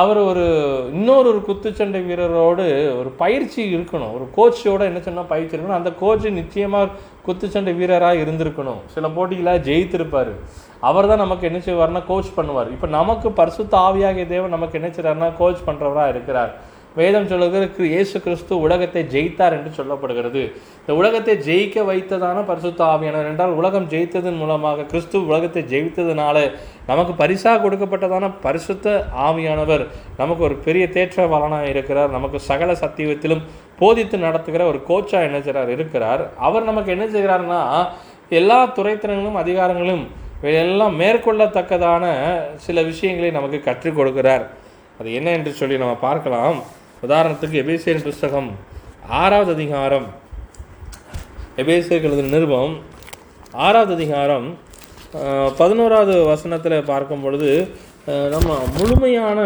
அவர் 0.00 0.18
ஒரு 0.18 0.44
இன்னொரு 0.92 1.26
ஒரு 1.32 1.40
குத்துச்சண்டை 1.46 2.00
வீரரோடு 2.10 2.66
ஒரு 2.98 3.10
பயிற்சி 3.22 3.76
இருக்கணும். 3.76 4.12
ஒரு 4.16 4.26
கோச்சோட 4.36 4.80
என்ன 4.90 5.00
சொன்னால் 5.00 5.30
பயிற்சி 5.32 5.56
இருக்கணும். 5.56 5.78
அந்த 5.78 5.90
கோச்சு 6.00 6.30
நிச்சயமாக 6.30 6.90
குத்துச்சண்டை 7.26 7.72
வீரராக 7.80 8.22
இருந்திருக்கணும். 8.24 8.80
சில 8.94 9.08
போட்டிகளாக 9.08 9.64
ஜெயித்திருப்பார். 9.68 10.32
அவர் 10.80 11.10
தான் 11.10 11.22
நமக்கு 11.24 11.46
என்ன 11.50 11.60
செய்வார்னா 11.66 12.02
கோச் 12.06 12.36
பண்ணுவார். 12.36 12.70
இப்போ 12.76 12.86
நமக்கு 12.98 13.30
பரிசுத்த 13.40 13.76
ஆவியாகிய 13.76 14.26
தேவன் 14.34 14.56
நமக்கு 14.56 14.78
என்ன 14.80 14.90
செய்கிறாருன்னா 14.96 15.30
கோச் 15.38 15.66
பண்ணுறவராக 15.66 16.08
இருக்கிறார். 16.08 16.54
வேதம் 16.98 17.28
சொல்லுகிற 17.30 17.66
இயேசு 17.92 18.16
கிறிஸ்து 18.24 18.54
உலகத்தை 18.64 19.02
ஜெயித்தார் 19.14 19.54
என்று 19.56 19.70
சொல்லப்படுகிறது. 19.78 20.42
இந்த 20.80 20.92
உலகத்தை 21.00 21.34
ஜெயிக்க 21.46 21.84
வைத்ததான 21.90 22.38
பரிசுத்த 22.50 22.80
ஆவியானவர் 22.92 23.28
என்றால் 23.30 23.54
உலகம் 23.60 23.88
ஜெயித்ததன் 23.92 24.38
மூலமாக 24.42 24.86
கிறிஸ்து 24.92 25.16
உலகத்தை 25.30 25.62
ஜெயித்ததுனால 25.72 26.36
நமக்கு 26.90 27.12
பரிசாக 27.22 27.60
கொடுக்கப்பட்டதான 27.64 28.30
பரிசுத்த 28.46 28.94
ஆவியானவர் 29.26 29.84
நமக்கு 30.20 30.44
ஒரு 30.48 30.56
பெரிய 30.66 30.86
தேற்றவாளனாக 30.96 31.68
இருக்கிறார். 31.74 32.10
நமக்கு 32.16 32.40
சகல 32.50 32.72
சத்தியத்திலும் 32.82 33.44
போதித்து 33.80 34.18
நடத்துகிற 34.26 34.64
ஒரு 34.72 34.80
கோச்சாக 34.88 35.28
என்ன 35.28 35.38
செய்கிறார்? 35.46 35.70
இருக்கிறார். 35.76 36.24
அவர் 36.48 36.68
நமக்கு 36.70 36.92
என்ன 36.96 37.06
செய்கிறார்னா 37.14 37.60
எல்லா 38.40 38.58
துறைத்திறங்களும் 38.76 39.40
அதிகாரங்களும் 39.42 40.04
எல்லாம் 40.62 40.94
மேற்கொள்ளத்தக்கதான 41.00 42.04
சில 42.66 42.82
விஷயங்களை 42.90 43.30
நமக்கு 43.38 43.58
கற்றுக் 43.66 43.98
கொடுக்கிறார். 43.98 44.44
அது 45.00 45.08
என்ன 45.18 45.28
என்று 45.38 45.52
சொல்லி 45.58 45.76
நம்ம 45.82 45.96
பார்க்கலாம். 46.06 46.56
உதாரணத்துக்கு 47.06 47.56
எபேசியன் 47.60 48.04
புஸ்தகம் 48.06 48.48
ஆறாவது 49.20 49.50
அதிகாரம். 49.56 50.04
எபேசியர் 51.62 52.04
எழுதின 52.08 52.30
நிருபம் 52.34 52.74
ஆறாவது 53.64 53.92
அதிகாரம் 53.96 54.46
பதினோராவது 55.60 56.14
வசனத்தில் 56.30 56.76
பார்க்கும் 56.90 57.24
பொழுது 57.24 57.50
நம்ம 58.34 58.58
முழுமையான 58.76 59.38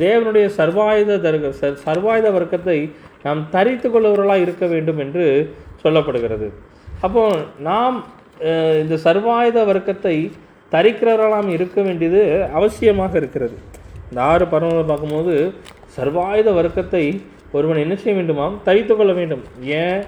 தேவனுடைய 0.00 0.46
சர்வாயுத 0.58 1.18
தர்க 1.26 1.52
சர்வாயுத 1.84 2.32
வர்க்கத்தை 2.38 2.78
நாம் 3.26 3.42
தரித்து 3.56 3.90
கொள்ளுவர்களாக 3.90 4.44
இருக்க 4.46 4.64
வேண்டும் 4.74 5.02
என்று 5.06 5.26
சொல்லப்படுகிறது. 5.84 6.50
அப்போ 7.06 7.24
நாம் 7.70 7.96
இந்த 8.82 8.98
சர்வாயுத 9.06 9.66
வர்க்கத்தை 9.72 10.16
தரிக்கிறவர்களாம் 10.72 11.50
இருக்க 11.58 11.80
வேண்டியது 11.88 12.22
அவசியமாக 12.58 13.14
இருக்கிறது. 13.22 13.56
இந்த 14.10 14.20
ஆறு 14.32 14.44
பருவங்களை 14.50 14.84
பார்க்கும்போது 14.88 15.34
சர்வாயுத 15.96 16.48
வர்க்கத்தை 16.58 17.04
ஒருவன் 17.56 17.82
என்ன 17.84 17.94
செய்ய 18.00 18.14
வேண்டுமாம்? 18.18 18.54
தவித்து 18.66 18.92
கொள்ள 18.96 19.12
வேண்டும். 19.18 19.44
ஏன்? 19.82 20.00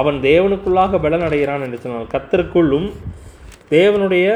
அவன் 0.00 0.18
தேவனுக்குள்ளாக 0.28 0.98
பலன் 1.04 1.26
அடைகிறான் 1.26 1.64
என்று 1.66 1.78
சொன்னால் 1.84 2.10
கத்தருக்குள்ளும் 2.14 2.88
தேவனுடைய 3.74 4.26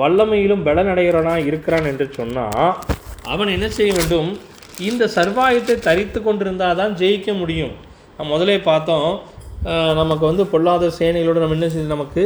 வல்லமையிலும் 0.00 0.64
பலன் 0.68 0.90
அடைகிறவனாக 0.92 1.46
இருக்கிறான் 1.50 1.86
என்று 1.90 2.06
சொன்னால் 2.18 2.72
அவன் 3.32 3.54
என்ன 3.56 3.66
செய்ய 3.76 3.92
வேண்டும்? 3.98 4.30
இந்த 4.88 5.04
சர்வாயத்தை 5.16 5.74
தரித்து 5.88 6.18
கொண்டிருந்தால் 6.22 6.78
தான் 6.80 6.96
ஜெயிக்க 7.00 7.30
முடியும். 7.40 7.74
நம்ம 8.16 8.28
முதலே 8.34 8.56
பார்த்தோம் 8.70 9.08
நமக்கு 10.00 10.24
வந்து 10.30 10.44
பொல்லாத 10.52 10.90
சேனைகளோடு 10.98 11.42
நம்ம 11.42 11.56
என்ன 11.58 11.68
செய்ய 11.74 11.86
நமக்கு 11.94 12.22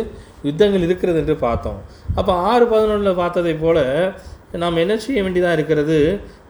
யுத்தங்கள் 0.48 0.86
இருக்கிறது 0.86 1.18
என்று 1.22 1.36
பார்த்தோம். 1.44 1.78
அப்போ 2.18 2.32
ஆறு 2.50 2.64
பதினொன்றில் 2.72 3.20
பார்த்ததை 3.22 3.54
போல் 3.62 3.84
நாம் 4.62 4.82
என்ன 4.84 4.94
செய்ய 5.04 5.18
வேண்டியதாக 5.24 5.56
இருக்கிறது? 5.58 5.98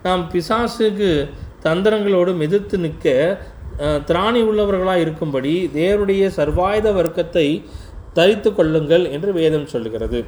நாம் 0.06 0.22
பிசாசுக்கு 0.32 1.10
தந்திரங்களோடு 1.64 2.32
எதிர்த்து 2.46 2.76
நிற்க 2.78 3.06
திராணி 4.08 4.40
உள்ளவர்களாக 4.48 5.04
இருக்கும்படி 5.04 5.54
தேவருடைய 5.78 6.24
சர்வாயுத 6.36 6.88
வர்க்கத்தை 6.92 7.46
தரித்து 8.18 8.50
கொள்ளுங்கள் 8.54 9.04
என்று 9.14 9.30
வேதம் 9.32 9.66
சொல்லுகிறது 9.66 10.20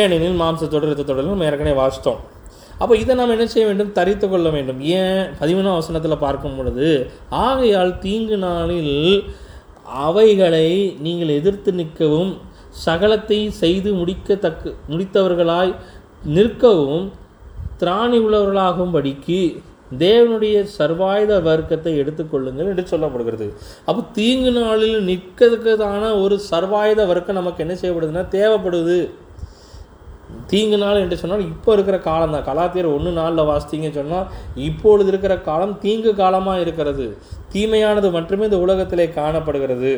ஏனெனில் 0.00 0.40
மாம்சத்தோடு 0.42 0.88
ரத்தத்தோடு 0.90 1.30
நம்ம 1.30 1.46
ஏற்கனவே 1.48 1.76
வாசித்தோம். 1.80 2.20
அப்போ 2.82 2.94
இதை 2.96 3.14
நாம் 3.14 3.32
என்ன 3.34 3.46
செய்ய 3.46 3.64
வேண்டும்? 3.68 3.92
தரித்து 3.92 4.26
கொள்ள 4.28 4.48
வேண்டும். 4.50 4.80
ஏன்? 4.98 5.22
பதிமூணாம் 5.40 5.78
வசனத்தில் 5.78 6.22
பார்க்கும் 6.24 6.56
பொழுது 6.58 6.88
ஆகையால் 7.46 7.98
தீங்கு 7.98 8.36
நாளில் 8.44 8.94
அவைகளை 10.06 10.68
நீங்கள் 11.06 11.36
எதிர்த்து 11.38 11.70
நிற்கவும் 11.72 12.32
சகலத்தை 12.84 13.40
செய்து 13.62 13.90
முடிக்கத்தக்க 13.92 14.72
முடித்தவர்களாய் 14.92 15.72
நிற்கவும் 16.36 17.06
திராணி 17.80 18.18
உள்ளவர்களாகும்படிக்கு 18.26 19.40
தேவனுடைய 20.02 20.56
சர்வாயுத 20.78 21.32
வர்க்கத்தை 21.42 21.92
எடுத்துக்கொள்ளுங்கள் 22.02 22.68
என்று 22.72 22.84
சொல்லப்படுகிறது. 22.92 23.46
அப்போ 23.88 24.00
தீங்கு 24.18 24.50
நாளில் 24.58 24.98
நிற்கிறதுக்கான 25.08 26.12
ஒரு 26.24 26.36
சர்வாயுத 26.50 27.06
வர்க்கம் 27.06 27.40
நமக்கு 27.40 27.64
என்ன 27.64 27.76
செய்யப்படுதுன்னா 27.80 28.24
தேவைப்படுது. 28.36 28.98
தீங்கு 30.50 30.78
நாள் 30.82 31.02
என்று 31.02 31.16
சொன்னால் 31.20 31.46
இப்போ 31.52 31.70
இருக்கிற 31.76 31.96
காலம் 32.08 32.34
தான். 32.34 32.46
கலாத்தியர் 32.48 32.94
ஒன்று 32.96 33.10
நாளில் 33.18 33.48
வாசித்தீங்கன்னு 33.50 33.98
சொன்னால் 34.00 34.30
இப்பொழுது 34.68 35.10
இருக்கிற 35.12 35.34
காலம் 35.48 35.74
தீங்கு 35.84 36.12
காலமாக 36.22 36.62
இருக்கிறது. 36.64 37.06
தீமையானது 37.52 38.10
மட்டுமே 38.16 38.48
இந்த 38.50 38.58
உலகத்திலே 38.66 39.06
காணப்படுகிறது. 39.20 39.92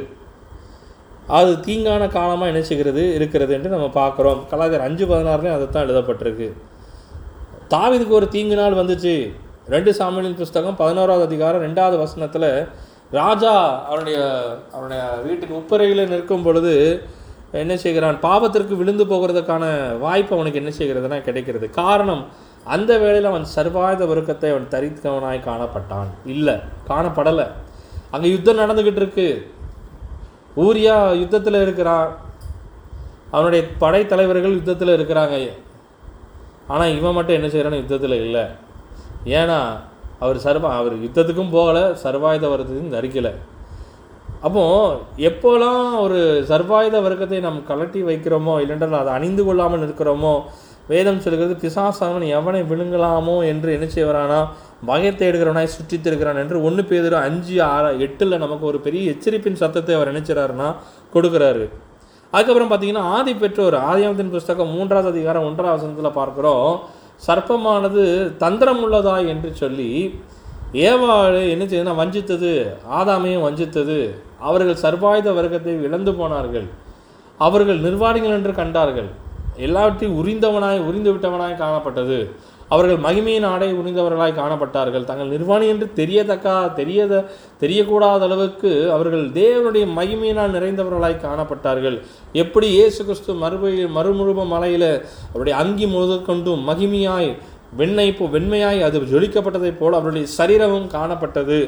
அது 1.39 1.53
தீங்கான 1.67 2.03
காலமாக 2.19 2.51
என்ன 2.53 2.63
செய்கிறது? 2.71 3.03
இருக்கிறது 3.19 3.53
என்று 3.57 3.75
நம்ம 3.77 3.89
பார்க்குறோம். 4.01 4.41
கலாச்சாரம் 4.53 4.89
அஞ்சு 4.89 5.05
பதினாறுலேயும் 5.13 5.59
அதைத்தான் 5.59 5.87
எழுதப்பட்டிருக்கு. 5.89 6.49
தாவிதுக்கு 7.73 8.15
ஒரு 8.19 8.27
தீங்கு 8.35 8.57
நாள் 8.61 8.79
வந்துச்சு. 8.79 9.15
ரெண்டு 9.75 9.91
சாமியலின் 9.99 10.39
புஸ்தகம் 10.41 10.79
பதினோராவது 10.81 11.25
அதிகாரம் 11.29 11.63
ரெண்டாவது 11.67 11.97
வசனத்தில் 12.03 12.49
ராஜா 13.19 13.53
அவனுடைய 13.89 14.19
அவனுடைய 14.75 15.03
வீட்டுக்கு 15.27 15.55
உப்பறையில் 15.61 16.11
நிற்கும் 16.13 16.45
பொழுது 16.47 16.73
என்ன 17.63 17.77
செய்கிறான்? 17.85 18.19
பாவத்திற்கு 18.27 18.75
விழுந்து 18.81 19.05
போகிறதுக்கான 19.13 19.65
வாய்ப்பு 20.05 20.35
அவனுக்கு 20.37 20.61
என்ன 20.63 20.73
செய்கிறதுனா 20.79 21.19
கிடைக்கிறது. 21.29 21.67
காரணம் 21.81 22.23
அந்த 22.75 22.93
வேளையில் 23.03 23.31
அவன் 23.31 23.47
சர்வாயுத 23.57 24.07
வர்க்கத்தை 24.13 24.51
அவன் 24.53 24.69
தரித்தவனாய் 24.75 25.47
காணப்பட்டான். 25.49 26.11
இல்லை 26.35 26.57
காணப்படலை. 26.91 27.47
அங்கே 28.15 28.29
யுத்தம் 28.35 28.63
நடந்துக்கிட்டு 28.63 29.03
இருக்கு. 29.05 29.29
ஊரியா 30.67 30.97
யுத்தத்தில் 31.23 31.63
இருக்கிறான். 31.67 32.11
அவனுடைய 33.37 33.65
படைத்தலைவர்கள் 33.85 34.59
யுத்தத்தில் 34.59 34.97
இருக்கிறாங்க. 34.99 35.37
ஆனால் 36.73 36.95
இவன் 36.99 37.17
மட்டும் 37.17 37.39
என்ன 37.39 37.49
செய்கிறான்னு 37.53 37.81
யுத்தத்தில் 37.81 38.23
இல்லை. 38.27 38.45
ஏன்னா 39.39 39.59
அவர் 40.25 40.39
சர்வா 40.47 40.71
அவர் 40.81 40.95
யுத்தத்துக்கும் 41.05 41.55
போகலை 41.57 41.85
சர்வாயுத 42.05 42.47
வர்க்கத்தையும் 42.53 42.95
தரிக்கலை. 42.97 43.33
அப்போது 44.47 45.25
எப்போலாம் 45.29 45.85
ஒரு 46.05 46.19
சர்வாயுத 46.51 46.97
வர்க்கத்தை 47.07 47.41
நாம் 47.47 47.59
கலட்டி 47.71 48.01
வைக்கிறோமோ 48.09 48.55
இல்லைன்றால் 48.63 49.03
அதை 49.03 49.13
அணிந்து 49.19 49.43
கொள்ளாமல் 49.49 49.85
இருக்கிறோமோ 49.87 50.35
வேதம் 50.91 51.21
சொல்கிறது 51.25 51.55
பிசாசானவன் 51.63 52.27
எவனை 52.39 52.61
விழுங்கலாமோ 52.71 53.37
என்று 53.51 53.71
என்ன 53.77 53.87
செய்வாரானா 53.97 54.41
பயத்தை 54.89 55.25
எடுக்கிறவனாய் 55.29 55.75
சுற்றி 55.77 55.97
திருக்கிறான் 55.99 56.41
என்று 56.43 56.57
ஒன்று 56.69 56.83
பேர் 56.89 57.15
அஞ்சு 57.27 57.57
ஆறு 57.69 57.91
எட்டில் 58.07 58.43
நமக்கு 58.45 58.65
ஒரு 58.71 58.79
பெரிய 58.87 59.13
எச்சரிப்பின் 59.13 59.61
சத்தத்தை 59.63 59.95
அவர் 59.99 60.11
நினைச்சிறாருன்னா 60.13 60.69
கொடுக்குறாரு. 61.15 61.65
அதுக்கப்புறம் 62.33 62.71
பார்த்தீங்கன்னா 62.71 63.05
ஆதி 63.17 63.35
பெற்றோர் 63.35 63.77
ஆதியாமத்தின் 63.91 64.35
புஸ்தகம் 64.37 64.75
மூன்றாவது 64.75 65.09
அதிகாரம் 65.09 65.47
ஒன்றாவது 65.49 65.75
வசனத்தில் 65.75 66.19
பார்க்குறோம். 66.21 66.73
சர்ப்பமானது 67.27 68.03
தந்திரம் 68.37 68.81
உள்ளதா 68.85 69.17
என்று 69.27 69.55
சொல்லி 69.55 69.89
ஏவாள் 70.73 71.37
என்ன 71.55 71.65
செய்யுதுன்னா 71.65 71.95
வஞ்சித்தது. 72.03 72.53
ஆதாமையும் 72.99 73.45
வஞ்சித்தது. 73.47 73.99
அவர்கள் 74.39 74.83
சர்வாயுத 74.85 75.35
வர்க்கத்தை 75.39 75.75
இழந்து 75.83 76.15
போனார்கள். 76.15 76.67
அவர்கள் 77.39 77.81
நிர்வாகிகள் 77.81 78.37
என்று 78.39 78.55
கண்டார்கள். 78.55 79.11
எல்லாவற்றையும் 79.57 80.17
உரிந்தவனாய் 80.19 80.87
உரிந்து 80.89 81.13
விட்டவனாய் 81.15 81.61
காணப்பட்டது. 81.63 82.19
அவர்கள் 82.75 83.01
மகிமையின் 83.07 83.47
ஆடை 83.53 83.69
உணிந்தவர்களாய் 83.81 84.39
காணப்பட்டார்கள். 84.41 85.07
தங்கள் 85.11 85.33
நிர்வாணி 85.35 85.67
என்று 85.73 85.87
தெரியத்தக்கா 86.01 86.57
தெரியத 86.81 87.23
தெரியக்கூடாத 87.63 88.27
அளவுக்கு 88.29 88.73
அவர்கள் 88.97 89.25
தேவனுடைய 89.41 89.87
மகிமையினால் 89.99 90.55
நிறைந்தவர்களாய் 90.57 91.23
காணப்பட்டார்கள். 91.27 91.97
எப்படி 92.43 92.69
இயேசு 92.79 93.01
கிறிஸ்து 93.09 93.41
மறுபடி 93.45 93.81
மறுமுழுப 93.97 94.47
மலையில் 94.55 94.91
அவருடைய 95.33 95.57
அங்கி 95.63 95.89
முதற்கொண்டும் 95.97 96.63
மகிமையாய் 96.71 97.31
வெண்ணெய் 97.81 98.11
இப்போ 98.11 98.25
வெண்மையாய் 98.33 98.81
அது 98.87 98.99
ஜொலிக்கப்பட்டதைப் 99.13 99.79
போல் 99.79 99.99
அவருடைய 99.99 100.27
சரீரமும் 100.39 100.89
காணப்பட்டது. 100.97 101.59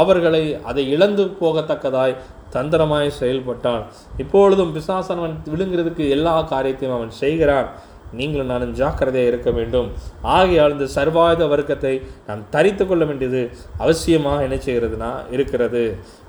அவர்களை 0.00 0.44
அதை 0.70 0.84
இழந்து 0.94 1.24
போகத்தக்கதாய் 1.40 2.14
தந்திரமாய் 2.54 3.16
செயல்பட்டான். 3.18 3.82
இப்பொழுதும் 4.22 4.72
பிசாசனவன் 4.76 5.36
விழுங்குறதுக்கு 5.52 6.04
எல்லா 6.16 6.34
காரியத்தையும் 6.52 6.96
அவன் 6.98 7.12
செய்கிறான். 7.22 7.68
நீங்களும் 8.12 8.46
நானும் 8.46 8.72
ஜாக்கிரதையாக 8.72 9.32
இருக்க 9.32 9.50
வேண்டும். 9.50 9.88
ஆகையால் 10.22 10.74
இந்த 10.78 10.88
சர்வாயுத 10.94 11.48
வர்க்கத்தை 11.48 11.94
நாம் 12.26 12.42
தரித்து 12.50 12.86
கொள்ள 12.86 13.04
வேண்டியது 13.04 13.42
அவசியமாக 13.78 14.46
என்ன 14.46 14.56
செய்கிறதுனா 14.66 15.10
இருக்கிறது. 15.30 15.82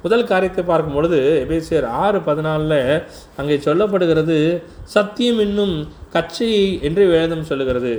முதல் 0.04 0.26
காரியத்தை 0.26 0.64
பார்க்கும் 0.64 0.94
பொழுது 0.94 1.20
எபேசியர் 1.48 1.88
ஆறு 2.04 2.20
பதினாலில் 2.20 3.04
அங்கே 3.38 3.58
சொல்லப்படுகிறது 3.68 4.64
சத்தியம் 4.84 5.40
என்னும் 5.40 5.76
கச்சை 6.12 6.52
என்று 6.82 7.06
வேதம் 7.08 7.44
சொல்லுகிறது. 7.44 7.94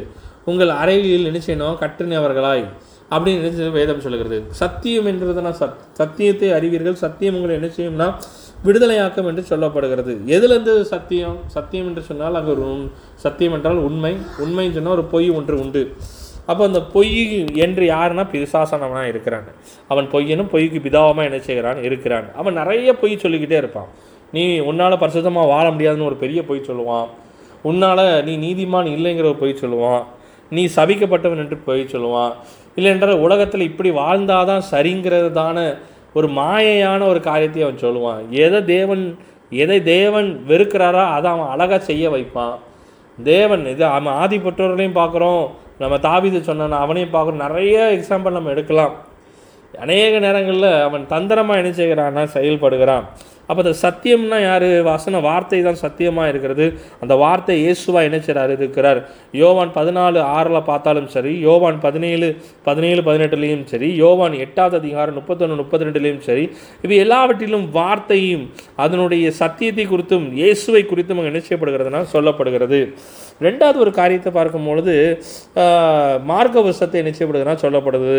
உங்கள் 0.45 0.69
அறையில் 0.69 1.29
என்ன 1.29 1.39
செய்யணும்? 1.47 1.79
கட்டினவர்களாய். 1.83 2.65
அப்படின்னு 3.11 3.41
நினைச்சு 3.41 3.71
வேதம் 3.71 4.01
சொல்லுகிறது. 4.01 4.39
சத்தியம் 4.51 5.07
என்றதுனா 5.07 5.51
சத் 5.61 5.81
சத்தியத்தை 5.93 6.49
அறிவீர்கள். 6.53 6.95
சத்தியம் 6.95 7.35
உங்களை 7.35 7.55
என்ன 7.55 7.69
செய்யும்னா 7.77 8.09
விடுதலையாக்கம் 8.67 9.29
என்று 9.31 9.43
சொல்லப்படுகிறது. 9.51 10.13
எதுலேருந்து 10.37 10.75
சத்தியம்? 10.93 11.39
சத்தியம் 11.57 11.89
என்று 11.91 12.03
சொன்னால் 12.09 12.39
அங்கே 12.39 12.53
ஒரு 12.57 12.67
சத்தியம் 13.25 13.57
என்றால் 13.57 13.81
உண்மை. 13.89 14.13
உண்மைன்னு 14.45 14.77
சொன்னால் 14.77 14.97
ஒரு 14.99 15.05
பொய் 15.15 15.29
ஒன்று 15.39 15.57
உண்டு. 15.65 15.83
அப்போ 16.51 16.63
அந்த 16.65 16.81
பொய் 16.95 17.13
என்று 17.67 17.85
யாருன்னா 17.95 18.25
பிசாசனமாக 18.33 19.05
இருக்கிறான் 19.13 19.47
அவன் 19.93 20.09
பொய்யனும் 20.13 20.51
பொய்க்கு 20.55 20.81
பிதாவமாக 20.87 21.29
என்ன 21.29 21.39
செய்கிறான்? 21.49 21.79
இருக்கிறான். 21.89 22.27
அவன் 22.41 22.59
நிறைய 22.61 22.91
பொய் 23.03 23.23
சொல்லிக்கிட்டே 23.23 23.57
இருப்பான். 23.57 23.89
நீ 24.33 24.43
உன்னால் 24.71 25.03
பரிசுத்தமாக 25.03 25.53
வாழ 25.55 25.67
முடியாதுன்னு 25.71 26.11
ஒரு 26.11 26.19
பெரிய 26.25 26.41
பொய் 26.45 26.67
சொல்லுவான். 26.69 27.09
உன்னால் 27.71 28.07
நீ 28.25 28.33
நீதிமான் 28.47 28.89
இல்லைங்கிற 28.97 29.27
ஒரு 29.33 29.41
பொய் 29.43 29.61
சொல்லுவான். 29.63 30.05
நீ 30.51 30.63
சபிக்கப்பட்டவன் 30.77 31.43
என்று 31.45 31.57
பொய் 31.67 31.91
சொல்லுவான். 31.93 32.33
இல்லை 32.77 32.91
என்றால் 32.93 33.23
உலகத்தில் 33.27 33.69
இப்படி 33.71 33.91
வாழ்ந்தாதான் 33.91 34.65
சரிங்கிறதான 34.71 35.59
ஒரு 36.19 36.29
மாயையான 36.41 37.01
ஒரு 37.13 37.21
காரியத்தை 37.29 37.63
அவன் 37.67 37.83
சொல்லுவான். 37.85 38.23
எதை 38.45 38.61
தேவன் 38.75 39.05
எதை 39.63 39.79
தேவன் 39.83 40.29
வெறுக்கிறாரோ 40.49 41.03
அதை 41.17 41.29
அவன் 41.33 41.51
அழகாக 41.55 41.81
செய்ய 41.91 42.05
வைப்பான். 42.15 42.55
தேவன் 43.19 43.65
இது 43.73 43.85
அவன் 43.97 44.15
ஆதி 44.23 44.37
பெற்றோர்களையும் 44.39 44.99
பார்க்குறோம். 45.01 45.45
நம்ம 45.83 45.97
தாவிது 46.07 46.41
சொன்னான் 46.49 46.83
அவனையும் 46.85 47.15
பார்க்குறோம். 47.15 47.45
நிறைய 47.47 47.77
எக்ஸாம்பிள் 47.97 48.37
நம்ம 48.39 48.51
எடுக்கலாம். 48.55 48.95
அநேக 49.85 50.19
நேரங்களில் 50.25 50.71
அவன் 50.87 51.05
தந்திரமாக 51.13 51.61
என்ன 51.61 51.71
செய்கிறான்னா 51.79 52.23
செயல்படுகிறான். 52.37 53.07
அப்போ 53.49 53.61
அந்த 53.65 53.73
சத்தியம்னா 53.83 54.39
யார்? 54.45 54.67
வாசன 54.89 55.21
வார்த்தை 55.29 55.61
தான் 55.67 55.81
சத்தியமாக 55.83 56.31
இருக்கிறது. 56.33 56.67
அந்த 57.03 57.15
வார்த்தை 57.23 57.57
இயேசுவாக 57.65 58.09
இணைச்சிறார் 58.09 58.53
இருக்கிறார். 58.57 59.01
யோவான் 59.43 59.73
பதினாலு 59.79 60.21
ஆறில் 60.37 60.61
பார்த்தாலும் 60.71 61.09
சரி 61.15 61.33
யோவான் 61.47 61.79
பதினேழு 61.87 62.29
பதினேழு 62.69 63.01
பதினெட்டுலேயும் 63.09 63.65
சரி 63.73 63.91
யோவான் 64.03 64.37
எட்டாவது 64.45 64.79
அதிகாரம் 64.83 65.19
முப்பத்தொன்று 65.19 65.61
முப்பத்தி 65.63 65.89
ரெண்டுலேயும் 65.89 66.23
சரி 66.29 66.45
இவை 66.87 66.99
எல்லாவற்றிலும் 67.05 67.67
வார்த்தையும் 67.79 68.47
அதனுடைய 68.85 69.27
சத்தியத்தை 69.43 69.87
குறித்தும் 69.93 70.27
இயேசுவை 70.41 70.83
குறித்தும் 70.93 71.21
அங்கே 71.21 71.33
என்ன 71.35 72.03
சொல்லப்படுகிறது. 72.15 72.81
ரெண்டாவது 73.47 73.79
ஒரு 73.85 73.93
காரியத்தை 74.01 74.31
பார்க்கும் 74.39 74.67
பொழுது 74.71 74.95
மார்க்க 76.33 76.67
வருஷத்தை 76.67 76.99
என்ன 77.03 77.55
சொல்லப்படுது. 77.65 78.19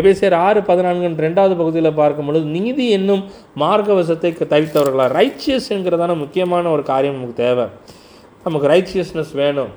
எபேசியர் 0.00 0.36
ஆறு 0.44 0.60
பதினான்கு 0.68 1.24
ரெண்டாவது 1.26 1.54
பகுதியில் 1.60 1.98
பார்க்கும் 1.98 2.28
பொழுது 2.28 2.46
நீதி 2.54 2.84
என்னும் 2.96 3.22
மார்க்க 3.62 3.98
வசத்தை 3.98 4.30
தவித்தவர்களா 4.52 4.63
ரைச்சியஸ் 4.72 5.14
ரைச்சியஸ்ங்கிறதான 5.18 6.16
முக்கியமான 6.16 6.68
ஒரு 6.68 6.82
காரியம் 6.82 7.14
நமக்கு 7.14 7.42
தேவை. 7.42 7.66
நமக்கு 8.44 8.68
ரைச்சியஸ்னஸ் 8.68 9.34
வேணும். 9.34 9.68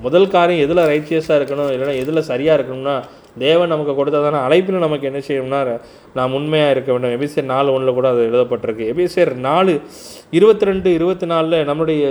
முதல் 0.00 0.28
காரியம் 0.28 0.70
எதில் 0.70 0.84
ரைச்சியஸாக 0.84 1.30
இருக்கணும்? 1.30 1.72
இல்லைன்னா 1.74 1.96
எதில் 1.96 2.22
சரியாக 2.22 2.62
இருக்கணும்னா 2.62 3.02
தேவன் 3.38 3.68
நமக்கு 3.68 3.92
கொடுத்ததான 3.92 4.30
அழைப்பில் 4.30 4.76
நமக்கு 4.76 5.06
என்ன 5.06 5.18
செய்யணும்னா 5.18 5.80
நாம் 6.14 6.34
உண்மையாக 6.34 6.70
இருக்க 6.70 6.92
வேண்டும். 6.92 7.20
எபிசியர் 7.20 7.42
நாலு 7.42 7.72
ஒன்றில் 7.72 7.94
கூட 7.94 8.08
அது 8.08 8.28
எழுதப்பட்டிருக்கு. 8.32 8.92
எபிசியர் 8.94 9.34
நாலு 9.34 9.80
இருபத்தி 10.32 10.64
ரெண்டு 10.64 10.88
இருபத்தி 10.98 11.26
நாலில் 11.26 11.64
நம்முடைய 11.70 12.04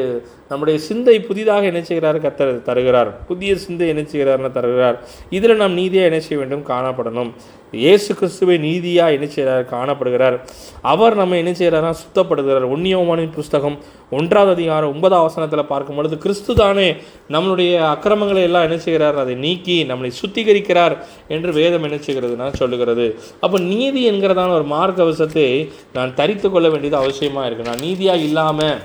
நம்முடைய 0.51 0.77
சிந்தை 0.87 1.15
புதிதாக 1.19 1.69
இணைச்சுகிறார் 1.71 1.89
செய்கிறார்? 1.91 2.17
கத்தர் 2.25 2.61
தருகிறார். 2.67 3.09
புதிய 3.29 3.55
சிந்தை 3.55 3.87
இணைச்சுகிறார்னு 3.93 4.51
தருகிறார். 4.57 4.97
இதில் 5.37 5.59
நாம் 5.61 5.73
நீதியாக 5.73 6.09
இணைச்ச 6.09 6.27
செய்ய 6.27 6.39
வேண்டும்? 6.41 6.63
காணப்படணும். 6.71 7.31
இயேசு 7.73 8.15
கிறிஸ்துவை 8.19 8.57
நீதியாக 8.57 9.15
இணைச்சுகிறார் 9.17 9.29
செய்கிறார்? 9.31 9.65
காணப்படுகிறார். 9.73 10.35
அவர் 10.81 11.15
நம்ம 11.15 11.35
இணைச்சுகிறாரா 11.35 11.91
சுத்தப்படுகிறார் 12.01 12.65
உன்னியோமானின் 12.75 13.33
புஸ்தகம் 13.37 13.77
ஒன்றாவது 14.09 14.51
அதிகாரம் 14.51 14.91
ஒன்பதாம் 14.93 15.25
வசனத்தில் 15.27 15.69
பார்க்கும் 15.71 15.95
பொழுது 15.95 16.17
கிறிஸ்து 16.17 16.53
தானே 16.55 16.87
நம்மளுடைய 17.29 17.73
அக்கிரமங்களை 17.93 18.41
எல்லாம் 18.43 18.65
இணைச்சுகிறார் 18.67 19.17
அதை 19.23 19.35
நீக்கி 19.35 19.77
நம்மளை 19.91 20.11
சுத்திகரிக்கிறார் 20.21 20.95
என்று 21.27 21.51
வேதம் 21.59 21.85
இணைச்சுகிறது 21.89 22.35
நான் 22.35 22.59
சொல்லுகிறது. 22.61 23.05
அப்போ 23.39 23.59
நீதி 23.59 24.11
என்கிறதான 24.11 24.53
ஒரு 24.53 24.63
மார்க்க 24.63 25.07
அவசத்தை 25.07 25.47
நான் 25.93 26.15
தரித்து 26.15 26.49
கொள்ள 26.49 26.69
வேண்டியது 26.69 26.99
அவசியமாக 27.03 27.47
இருக்குது 27.47 27.69
நான் 27.71 27.85
நீதியாக 27.87 28.10
இல்லாமல் 28.27 28.81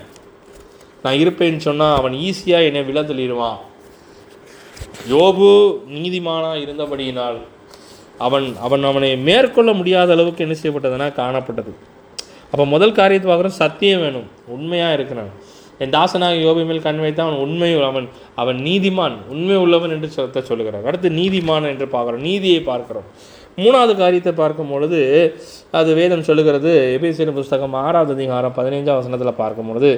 நான் 1.03 1.21
இருப்பேன்னு 1.23 1.67
சொன்னால் 1.67 1.97
அவன் 1.99 2.15
ஈஸியாக 2.27 2.69
என்னை 2.69 2.83
விழ 2.89 3.01
தள்ளிடுவான். 3.03 3.59
யோபு 5.13 5.49
நீதிமானாக 5.97 6.63
இருந்தபடியினால் 6.65 7.39
அவன் 8.27 8.47
அவன் 8.67 8.85
அவனை 8.91 9.11
மேற்கொள்ள 9.29 9.71
முடியாத 9.73 10.13
அளவுக்கு 10.17 10.45
என்ன 10.45 10.57
செய்யப்பட்டதுன்னா 10.61 11.09
காணப்பட்டது. 11.21 11.73
அப்போ 12.53 12.65
முதல் 12.75 12.97
காரியத்தை 12.99 13.29
பார்க்குறோம் 13.31 13.61
சத்தியம் 13.63 14.03
வேணும் 14.05 14.29
உண்மையாக 14.57 14.97
இருக்கிறான். 14.99 15.31
என் 15.85 15.95
தாசனாக 15.97 16.37
யோபி 16.45 16.63
மேல் 16.67 16.85
கண் 16.85 17.01
வைத்து 17.05 17.23
அவன் 17.25 17.43
உண்மை 17.47 17.71
அவன் 17.89 18.07
அவன் 18.43 18.59
நீதிமான் 18.69 19.17
உண்மை 19.35 19.57
உள்ளவன் 19.65 19.95
என்று 19.97 20.09
சொல்ல 20.15 20.43
சொல்லுகிறார். 20.51 20.87
அடுத்து 20.91 21.09
நீதிமான் 21.21 21.71
என்று 21.73 21.89
பார்க்குறோம் 21.97 22.27
நீதியை 22.29 22.61
பார்க்கிறோம். 22.71 23.09
மூணாவது 23.59 23.93
காரியத்தை 24.01 24.33
பார்க்கும் 24.41 24.71
பொழுது 24.73 24.99
அது 25.79 25.91
வேதம் 25.99 26.25
சொல்லுகிறது 26.29 26.73
எபேசியர் 26.97 27.37
புஸ்தகம் 27.39 27.77
ஆறாவது 27.83 28.13
அதிகாரம் 28.17 28.55
பதினைஞ்சாம் 28.59 28.99
வசனத்தில் 28.99 29.39
பார்க்கும் 29.41 29.69
பொழுது 29.69 29.91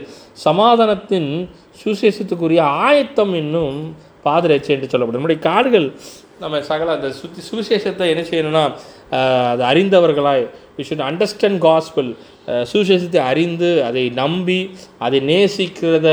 சமாதானத்தின் 0.45 1.31
சுசேஷத்துக்குரிய 1.83 2.63
ஆயத்தம் 2.87 3.35
என்னும் 3.41 3.81
பாதரட்சை 4.27 4.73
என்று 4.75 4.91
சொல்லப்படும். 4.93 5.21
நம்முடைய 5.21 5.41
காடுகள் 5.49 5.87
நம்ம 6.43 6.61
சகல 6.71 6.95
அந்த 6.97 7.09
சுத்தி 7.21 7.41
சுவிசேஷத்தை 7.49 8.09
என்ன 8.13 8.23
செய்யணும்னா 8.31 8.65
அது 9.53 9.63
அறிந்தவர்களாய் 9.71 10.45
வி 10.77 10.85
ஷுட் 10.89 11.05
அண்டர்ஸ்டாண்ட் 11.09 11.61
காஸ்பிள் 11.67 12.11
சுவிசேஷத்தை 12.73 13.23
அறிந்து 13.33 13.71
அதை 13.89 14.05
நம்பி 14.23 14.61
அதை 15.07 15.21
நேசிக்கிறத 15.31 16.09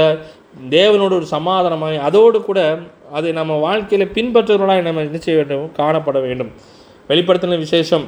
தேவனோட 0.78 1.14
ஒரு 1.20 1.28
சமாதானமாய் 1.38 2.06
அதோடு 2.08 2.40
கூட 2.50 2.60
அதை 3.18 3.32
நம்ம 3.40 3.54
வாழ்க்கையில் 3.68 4.14
பின்பற்றுவர்களாய் 4.16 4.88
நம்ம 4.88 5.04
என்ன 5.08 5.20
செய்ய 5.26 5.38
வேண்டும்? 5.42 5.68
காணப்பட 5.82 6.20
வேண்டும். 6.28 6.52
வெளிப்படுத்தின 7.10 7.58
விசேஷம். 7.58 8.06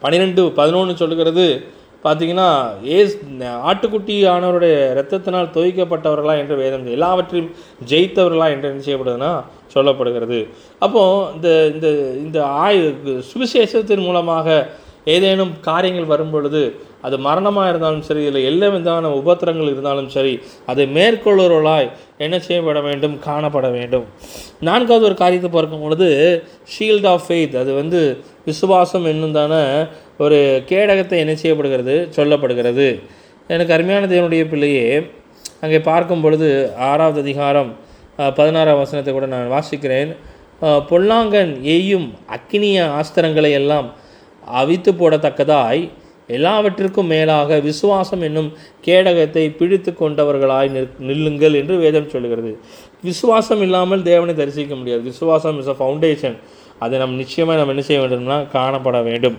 பன்னிரெண்டு 0.00 0.42
பதினொன்று 0.58 0.94
சொல்லுகிறது. 0.96 1.46
பார்த்தீங்கன்னா 2.04 2.48
ஏஸ் 2.96 3.14
ஆட்டுக்குட்டி 3.68 4.16
ஆனவருடைய 4.32 4.74
இரத்தத்தினால் 4.94 5.52
துவைக்கப்பட்டவர்களா 5.54 6.34
என்று 6.42 6.56
வேதம் 6.56 6.86
எல்லாவற்றையும் 6.96 7.48
ஜெயித்தவர்களா 7.90 8.46
என்று 8.54 8.68
என்ன 8.72 8.82
செய்யப்படுதுன்னா 8.86 9.32
சொல்லப்படுகிறது. 9.74 10.38
அப்போது 10.84 11.34
இந்த 11.34 11.48
இந்த 11.74 11.88
இந்த 12.24 12.38
ஆய் 12.64 12.80
சுவிசேஷத்தின் 13.30 14.06
மூலமாக 14.08 14.46
ஏதேனும் 15.14 15.52
காரியங்கள் 15.66 16.12
வரும் 16.12 16.32
பொழுது 16.34 16.60
அது 17.06 17.16
மரணமாக 17.26 17.70
இருந்தாலும் 17.72 18.04
சரி 18.06 18.22
இல்லை 18.28 18.42
எல்லா 18.50 18.68
விதமான 18.74 19.10
உபத்திரங்கள் 19.20 19.70
இருந்தாலும் 19.72 20.08
சரி 20.14 20.32
அதை 20.70 20.84
மேற்கொள்ளுவர்களாய் 20.96 21.88
என்ன 22.24 22.36
செய்யப்பட 22.46 22.80
வேண்டும்? 22.86 23.14
காணப்பட 23.26 23.66
வேண்டும். 23.76 24.06
நான்காவது 24.68 25.04
ஒரு 25.08 25.16
காரியத்தை 25.22 25.50
பார்க்கும் 25.50 25.84
பொழுது 25.84 26.08
ஷீல்ட் 26.74 27.08
ஆஃப் 27.12 27.24
ஃபெய்த் 27.26 27.54
அது 27.62 27.70
வந்து 27.80 28.00
விசுவாசம் 28.48 29.06
என்னும் 29.12 29.36
தானே 29.38 29.60
ஒரு 30.24 30.38
கேடகத்தை 30.70 31.18
என்ன 31.24 31.34
செய்யப்படுகிறது? 31.42 31.96
சொல்லப்படுகிறது. 32.16 32.88
எனக்கு 33.54 33.74
அருமையான 33.76 34.08
தேவனுடைய 34.14 34.44
பிள்ளையே 34.52 34.88
அங்கே 35.64 35.80
பார்க்கும் 35.90 36.24
பொழுது 36.24 36.48
ஆறாவது 36.88 37.20
அதிகாரம் 37.24 37.70
பதினாறாம் 38.38 38.80
வசனத்தை 38.82 39.12
கூட 39.14 39.26
நான் 39.34 39.52
வாசிக்கிறேன். 39.56 40.10
பொல்லாங்கன் 40.90 41.52
எய்யும் 41.74 42.08
அக்கினிய 42.36 42.76
ஆஸ்திரங்களை 42.98 43.50
எல்லாம் 43.60 43.88
அவித்து 44.60 44.92
போடத்தக்கதாய் 44.92 45.82
எல்லாவற்றிற்கும் 46.36 47.10
மேலாக 47.14 47.58
விசுவாசம் 47.60 48.22
என்னும் 48.28 48.50
கேடகத்தை 48.86 49.44
பிடித்து 49.58 49.90
கொண்டவர்களாய் 49.92 50.70
நில்லுங்கள் 51.08 51.58
என்று 51.60 51.74
வேதம் 51.84 52.12
சொல்லுகிறது. 52.14 52.52
விசுவாசம் 53.08 53.62
இல்லாமல் 53.66 54.02
தேவனை 54.02 54.34
தரிசிக்க 54.34 54.74
முடியாது. 54.74 55.02
விசுவாசம் 55.02 55.58
இஸ் 55.62 55.72
அ 55.74 55.76
ஃபவுண்டேஷன் 55.80 56.36
அதை 56.84 56.94
நம்ம 56.98 57.16
நிச்சயமாக 57.16 57.58
நம்ம 57.58 57.72
என்ன 57.74 57.84
செய்ய 57.88 58.00
வேண்டும்னா 58.02 58.38
காணப்பட 58.56 58.98
வேண்டும். 59.10 59.36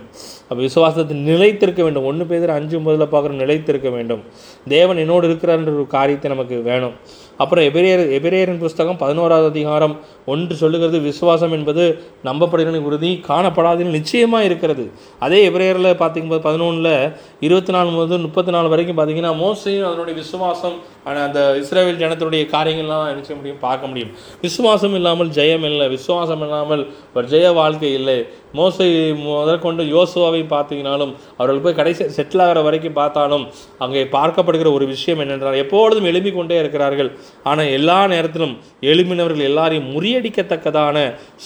அப்போ 0.48 0.60
விசுவாசத்தை 0.68 1.16
நிலைத்திருக்க 1.30 1.80
வேண்டும். 1.86 2.06
ஒன்று 2.10 2.24
பேர் 2.30 2.56
அஞ்சு 2.56 2.76
முதல்ல 2.78 3.06
பார்க்குற 3.12 3.36
நிலைத்திருக்க 3.42 3.90
வேண்டும். 3.96 4.22
தேவன் 4.68 5.02
என்னோடு 5.04 5.26
இருக்கிறார்ன்ற 5.28 5.74
ஒரு 5.78 5.86
காரியத்தை 5.96 6.30
நமக்கு 6.34 6.56
வேணும். 6.62 6.96
அப்புறம் 7.38 7.64
எபிரேயர் 7.64 8.02
எபிரேயரின் 8.18 8.58
புஸ்தகம் 8.58 8.96
பதினோராவது 8.96 9.48
அதிகாரம். 9.48 9.98
ஒன்று 10.26 10.54
சொல்லுகிறது 10.54 10.98
விசுவாசம் 10.98 11.52
என்பது 11.52 12.02
நம்பப்படுகிற 12.24 12.78
உறுதி 12.78 13.24
காணப்படாதுன்னு 13.28 13.96
நிச்சயமாக 13.98 14.44
இருக்கிறது. 14.44 14.90
அதே 15.18 15.48
எபிரேயரில் 15.48 15.98
பார்த்தீங்க 16.02 16.38
பதினொன்றில் 16.46 17.12
இருபத்தி 17.40 17.72
நாலு 17.72 17.90
முதல் 17.90 18.18
முப்பத்தி 18.18 18.50
நாலு 18.50 18.68
வரைக்கும் 18.68 18.98
பார்த்தீங்கன்னா 18.98 19.32
மோசையும் 19.44 19.86
அதனுடைய 19.86 20.18
விசுவாசம் 20.18 20.76
ஆனால் 21.08 21.24
அந்த 21.28 21.40
இஸ்ரேல் 21.60 22.00
ஜனத்தினுடைய 22.02 22.44
காரியங்கள்லாம் 22.54 23.04
என்ன 23.12 23.22
செய்ய 23.26 23.38
முடியும் 23.40 23.62
பார்க்க 23.66 23.90
முடியும். 23.90 24.12
விசுவாசம் 24.46 24.96
இல்லாமல் 24.98 25.30
ஜெயம் 25.38 25.66
இல்லை. 25.70 25.86
விசுவாசம் 25.96 26.42
இல்லாமல் 26.46 26.82
ஒரு 27.16 27.26
ஜெய 27.32 27.48
வாழ்க்கை 27.60 27.90
இல்லை. 28.00 28.18
மோசை 28.58 28.88
முதற்கொண்டு 29.24 29.82
யோசுவாவை 29.94 30.42
பார்த்தீங்கனாலும் 30.52 31.12
அவர்கள் 31.38 31.62
போய் 31.64 31.78
கடைசி 31.80 32.04
செட்டில் 32.18 32.42
ஆகிற 32.44 32.60
வரைக்கும் 32.66 32.98
பார்த்தாலும் 33.00 33.44
அங்கே 33.84 34.02
பார்க்கப்படுகிற 34.16 34.68
ஒரு 34.76 34.86
விஷயம் 34.94 35.22
என்னென்றால் 35.24 35.60
எப்பொழுதும் 35.64 36.08
எழுப்பிக் 36.10 36.38
கொண்டே 36.38 36.58
இருக்கிறார்கள். 36.62 37.10
ஆனால் 37.50 37.72
எல்லா 37.78 37.98
நேரத்திலும் 38.14 38.54
எழும்பினவர்கள் 38.90 39.48
எல்லாரையும் 39.50 39.90
முறியடிக்கத்தக்கதான 39.94 40.96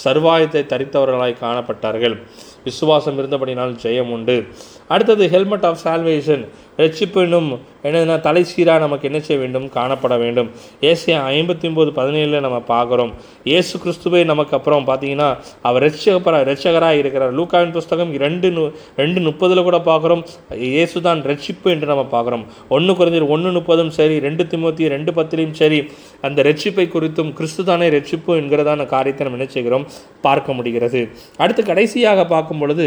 சர்வாயத்தை 0.04 0.62
தரித்தவர்களாய் 0.72 1.40
காணப்பட்டார்கள். 1.44 2.16
விசுவாசம் 2.64 3.18
இருந்தபடினால் 3.20 3.72
ஜெயம் 3.82 4.12
உண்டு. 4.16 4.36
அடுத்தது 4.88 5.28
ஹெல்மெட் 5.28 5.66
ஆஃப் 5.68 5.82
சால்வேஷன் 5.84 6.42
ரட்சிப்பு 6.78 7.20
என்னும் 7.26 7.48
என்னதுன்னா 7.86 8.20
தலை 8.20 8.44
சீராக 8.44 8.78
நமக்கு 8.78 9.08
என்ன 9.08 9.20
செய்ய 9.20 9.42
வேண்டும்? 9.42 9.66
காணப்பட 9.76 10.18
வேண்டும். 10.18 10.48
ஏசியா 10.80 11.18
ஐம்பத்தி 11.36 11.66
ஒம்பது 11.70 11.90
பதினேழில் 11.98 12.44
நம்ம 12.46 12.58
பார்க்குறோம். 12.68 13.12
ஏசு 13.56 13.78
கிறிஸ்துவை 13.78 14.24
நமக்கு 14.24 14.56
அப்புறம் 14.56 14.86
பார்த்தீங்கன்னா 14.86 15.28
அவர் 15.62 15.84
ரட்சகப்பர 15.86 16.40
ரட்சகராக 16.50 17.00
இருக்கிறார். 17.02 17.34
லூக்காவின் 17.38 17.74
புஸ்தகம் 17.76 18.12
ரெண்டு 18.24 18.50
நு 18.50 18.64
ரெண்டு 18.96 19.20
முப்பதில் 19.20 19.66
கூட 19.68 19.78
பார்க்குறோம். 19.90 20.22
இயேசு 20.68 21.02
தான் 21.08 21.22
ரட்சிப்பு 21.22 21.68
என்று 21.74 21.90
நம்ம 21.92 22.06
பார்க்குறோம். 22.14 22.44
ஒன்று 22.68 22.92
குறைஞ்சர் 22.92 23.28
ஒன்று 23.28 23.52
முப்பதும் 23.58 23.92
சரி 23.98 24.18
ரெண்டு 24.18 24.44
திமுத்தி 24.44 24.86
ரெண்டு 24.94 25.12
பத்திலையும் 25.12 25.56
சரி. 25.62 25.80
அந்த 26.28 26.42
ரட்சிப்பை 26.48 26.86
குறித்தும் 26.94 27.30
கிறிஸ்து 27.38 27.62
தானே 27.70 27.86
ரட்சிப்பு 27.96 28.32
என்கிறதான 28.40 28.86
காரியத்தை 28.94 29.22
நம்ம 29.26 29.38
என்ன 29.40 29.52
செய்கிறோம்? 29.56 29.86
பார்க்க 30.26 30.58
முடிகிறது. 30.58 31.00
அடுத்து 31.42 31.62
கடைசியாக 31.70 32.26
பார்க்கும் 32.34 32.60
பொழுது 32.62 32.86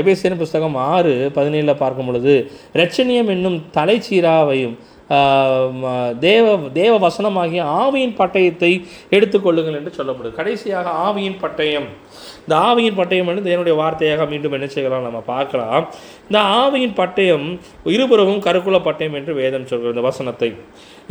எபேசியன் 0.00 0.40
புஸ்தகம் 0.44 0.78
ஆறு 0.92 1.14
பதினேழில் 1.38 1.80
பார்க்கும் 1.82 2.08
பொழுது 2.10 2.34
ரட்சணியம் 2.80 3.32
என்னும் 3.36 3.58
தலைச்சீராவையும் 3.76 4.76
தேவ 6.24 6.46
தேவ 6.76 6.92
வசனமாகிய 7.04 7.62
ஆவியின் 7.82 8.14
பட்டயத்தை 8.18 8.70
எடுத்துக்கொள்ளுங்கள் 9.16 9.78
என்று 9.78 9.92
சொல்லப்படுது. 9.96 10.32
கடைசியாக 10.40 10.90
ஆவியின் 11.06 11.38
பட்டயம். 11.42 11.88
இந்த 12.42 12.54
ஆவியின் 12.68 12.98
பட்டயம் 13.00 13.28
வந்து 13.30 13.44
தேவனுடைய 13.48 13.74
வார்த்தையாக 13.80 14.26
மீண்டும் 14.32 14.54
என்ன 14.58 14.68
செய்யலாம்? 14.74 15.06
நம்ம 15.08 15.22
பார்க்கலாம். 15.32 15.82
இந்த 16.28 16.38
ஆவியின் 16.60 16.94
பட்டயம் 17.00 17.46
இருபுறமும் 17.96 18.44
கருக்குல 18.46 18.80
பட்டயம் 18.86 19.18
என்று 19.20 19.34
வேதம் 19.40 19.66
சொல்கிறது. 19.72 19.94
இந்த 19.96 20.06
வசனத்தை. 20.10 20.50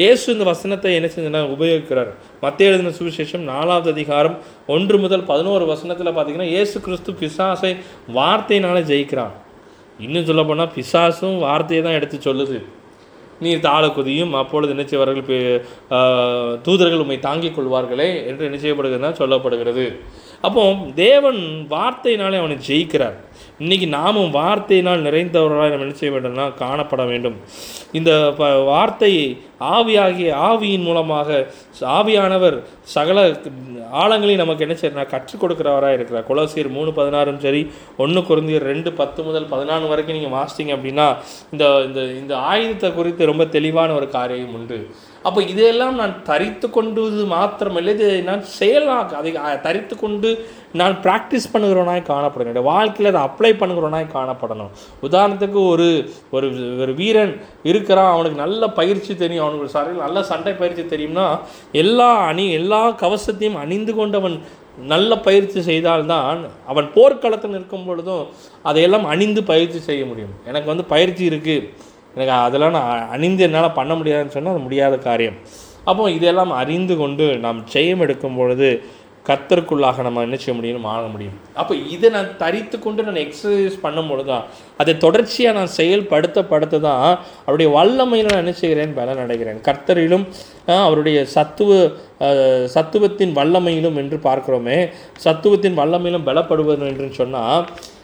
இயேசு 0.01 0.25
இந்த 0.35 0.47
வசனத்தை 0.53 0.95
என்ன 0.99 1.09
செஞ்சா 1.17 1.43
உபயோகிக்கிறார். 1.57 2.11
மத்திய 2.45 2.69
எழுதின 2.71 2.95
சுவிசேஷம் 3.01 3.45
நாலாவது 3.53 3.89
அதிகாரம் 3.95 4.39
ஒன்று 4.77 4.97
முதல் 5.05 5.27
பதினோரு 5.33 5.65
வசனத்தில் 5.73 6.15
பார்த்தீங்கன்னா 6.15 6.51
இயேசு 6.55 6.77
கிறிஸ்து 6.87 7.19
பிசாசை 7.21 7.73
வார்த்தையினால 8.19 8.79
ஜெயிக்கிறான். 8.93 9.35
இன்னும் 10.07 10.27
சொல்ல 10.27 10.43
போனால் 10.49 10.75
பிசாசும் 10.75 11.39
வார்த்தையை 11.47 11.83
தான் 11.85 11.97
எடுத்து 12.01 12.17
சொல்லுது. 12.31 12.59
நீர் 13.43 13.65
தாழ 13.67 13.83
குதியும். 13.87 14.33
அப்பொழுது 14.41 14.73
என்ன 14.75 14.85
செய்வார்கள்? 14.91 15.59
தூதர்கள் 16.67 17.03
உண்மை 17.03 17.19
தாங்கிக் 17.27 17.57
கொள்வார்களே 17.57 18.09
என்று 18.29 18.47
என்ன 18.49 18.59
செய்யப்படுகிறதுனா 18.63 19.11
சொல்லப்படுகிறது. 19.21 19.85
அப்போ 20.47 20.63
தேவன் 20.95 21.39
வார்த்தையினாலே 21.75 22.37
அவனை 22.41 22.57
ஜெயிக்கிறார். 22.67 23.17
இன்றைக்கி 23.63 23.87
நாமும் 23.97 24.33
வார்த்தையினால் 24.33 25.05
நிறைந்தவர்களாக 25.07 25.73
நம்ம 25.73 25.87
என்ன 25.87 25.97
செய்ய 26.01 26.11
வேண்டும்னா 26.15 26.45
காணப்பட 26.63 27.03
வேண்டும். 27.07 27.37
இந்த 27.99 28.11
ப 28.37 28.51
வார்த்தை 28.71 29.13
ஆவியாகிய 29.75 30.29
ஆவியின் 30.49 30.85
மூலமாக 30.89 31.39
ஆவியானவர் 31.97 32.57
சகல 32.95 33.19
ஆழங்களையும் 34.01 34.41
நமக்கு 34.43 34.65
என்ன 34.65 34.75
செய்யறா 34.79 35.05
கற்றுக் 35.13 35.41
கொடுக்குறவராக 35.41 35.97
இருக்கிறார். 35.97 36.25
குலசீர் 36.29 36.69
மூணு 36.77 36.91
பதினாறும் 36.99 37.39
சரி 37.45 37.61
ஒன்று 38.03 38.21
குறைந்தியர் 38.21 38.69
ரெண்டு 38.71 38.89
பத்து 38.93 39.23
முதல் 39.23 39.51
பதினாலு 39.53 39.91
வரைக்கும் 39.91 40.17
நீங்கள் 40.17 40.35
வாசித்தீங்க 40.37 40.75
அப்படின்னா 40.77 41.07
இந்த 41.51 41.65
இந்த 41.87 42.01
இந்த 42.21 42.33
ஆயுதத்தை 42.51 42.91
குறித்து 42.93 43.31
ரொம்ப 43.31 43.45
தெளிவான 43.45 43.93
ஒரு 43.99 44.09
காரியம் 44.09 44.55
உண்டு. 44.59 44.79
அப்போ 45.27 45.39
இதையெல்லாம் 45.51 45.95
நான் 46.01 46.13
தரித்து 46.29 46.69
கொண்டது 46.69 47.23
மாத்திரமில்லை 47.33 47.93
இதை 47.95 48.21
நான் 48.29 48.43
செயலாக 48.59 49.17
அதை 49.17 49.31
தரித்து 49.65 49.95
கொண்டு 49.95 50.29
நான் 50.79 50.95
ப்ராக்டிஸ் 51.05 51.51
பண்ணுகிறவனாய் 51.53 52.09
காணப்படணும். 52.11 52.49
என்னுடைய 52.49 52.67
வாழ்க்கையில் 52.71 53.11
அதை 53.13 53.23
அப்ளை 53.27 53.51
பண்ணுகிறவனாய் 53.61 54.13
காணப்படணும். 54.17 54.71
உதாரணத்துக்கு 55.07 55.59
ஒரு 55.73 55.87
ஒரு 56.31 56.47
ஒரு 56.83 56.93
வீரன் 57.01 57.33
இருக்கிறான் 57.63 58.13
அவனுக்கு 58.13 58.43
நல்ல 58.45 58.69
பயிற்சி 58.79 59.15
தெரியும் 59.15 59.47
அவனுக்கு 59.49 59.75
சாரில் 59.75 60.03
நல்ல 60.05 60.23
சண்டை 60.31 60.53
பயிற்சி 60.61 60.85
தெரியும்னா 60.93 61.27
எல்லா 61.83 62.09
அணி 62.29 62.45
எல்லா 62.59 62.81
கவசத்தையும் 63.03 63.61
அணிந்து 63.63 63.93
கொண்டவன் 63.99 64.37
நல்ல 64.91 65.11
பயிற்சி 65.27 65.59
செய்தால்தான் 65.69 66.41
அவன் 66.71 66.87
போர்க்களத்தில் 66.95 67.55
நிற்கும் 67.55 67.87
பொழுதும் 67.87 68.27
அதையெல்லாம் 68.69 69.07
அணிந்து 69.13 69.41
பயிற்சி 69.49 69.79
செய்ய 69.87 70.03
முடியும். 70.11 70.35
எனக்கு 70.49 70.71
வந்து 70.71 70.85
பயிற்சி 70.93 71.23
இருக்குது 71.31 71.65
எனக்கு 72.15 72.33
அதெல்லாம் 72.45 72.75
நான் 72.77 73.09
அணிந்து 73.15 73.43
என்னால் 73.47 73.75
பண்ண 73.79 73.93
முடியாதுன்னு 73.99 74.35
சொன்னால் 74.35 74.55
அது 74.55 74.63
முடியாத 74.67 74.95
காரியம். 75.07 75.37
அப்போ 75.89 76.05
இதெல்லாம் 76.17 76.53
அறிந்து 76.61 76.95
கொண்டு 77.01 77.25
நாம் 77.45 77.59
செய்யம் 77.73 78.01
எடுக்கும் 78.05 78.37
பொழுது 78.39 78.69
கத்தருக்குள்ளாக 79.29 80.03
நம்ம 80.07 80.23
என்ன 80.27 80.37
செய்ய 80.43 80.53
முடியும்? 80.59 80.85
ஆக 80.93 81.03
முடியும். 81.13 81.35
அப்போ 81.61 81.73
இதை 81.95 82.09
நான் 82.15 82.29
தரித்து 82.43 82.77
கொண்டு 82.85 83.07
நான் 83.07 83.21
எக்ஸசைஸ் 83.25 83.77
பண்ணும்பொழுது 83.85 84.29
தான் 84.31 84.45
அதை 84.81 84.93
தொடர்ச்சியாக 85.05 85.57
நான் 85.59 85.75
செயல்படுத்த 85.79 86.43
படுத்து 86.53 86.79
தான் 86.87 87.05
அவருடைய 87.45 87.69
வல்லமையில் 87.77 88.31
நான் 88.31 88.43
என்ன 88.43 88.55
செய்கிறேன்? 88.63 88.95
பலன் 88.99 89.23
அடைகிறேன். 89.25 89.61
கர்த்தரிலும் 89.67 90.25
அவருடைய 90.87 91.19
சத்துவ 91.35 91.69
சத்துவத்தின் 92.75 93.37
வல்லமையிலும் 93.39 93.99
என்று 94.01 94.17
பார்க்குறோமே 94.27 94.79
சத்துவத்தின் 95.25 95.79
வல்லமையிலும் 95.81 96.27
பலப்படுவது 96.29 96.89
என்று 96.91 97.07
சொன்னால் 97.21 97.63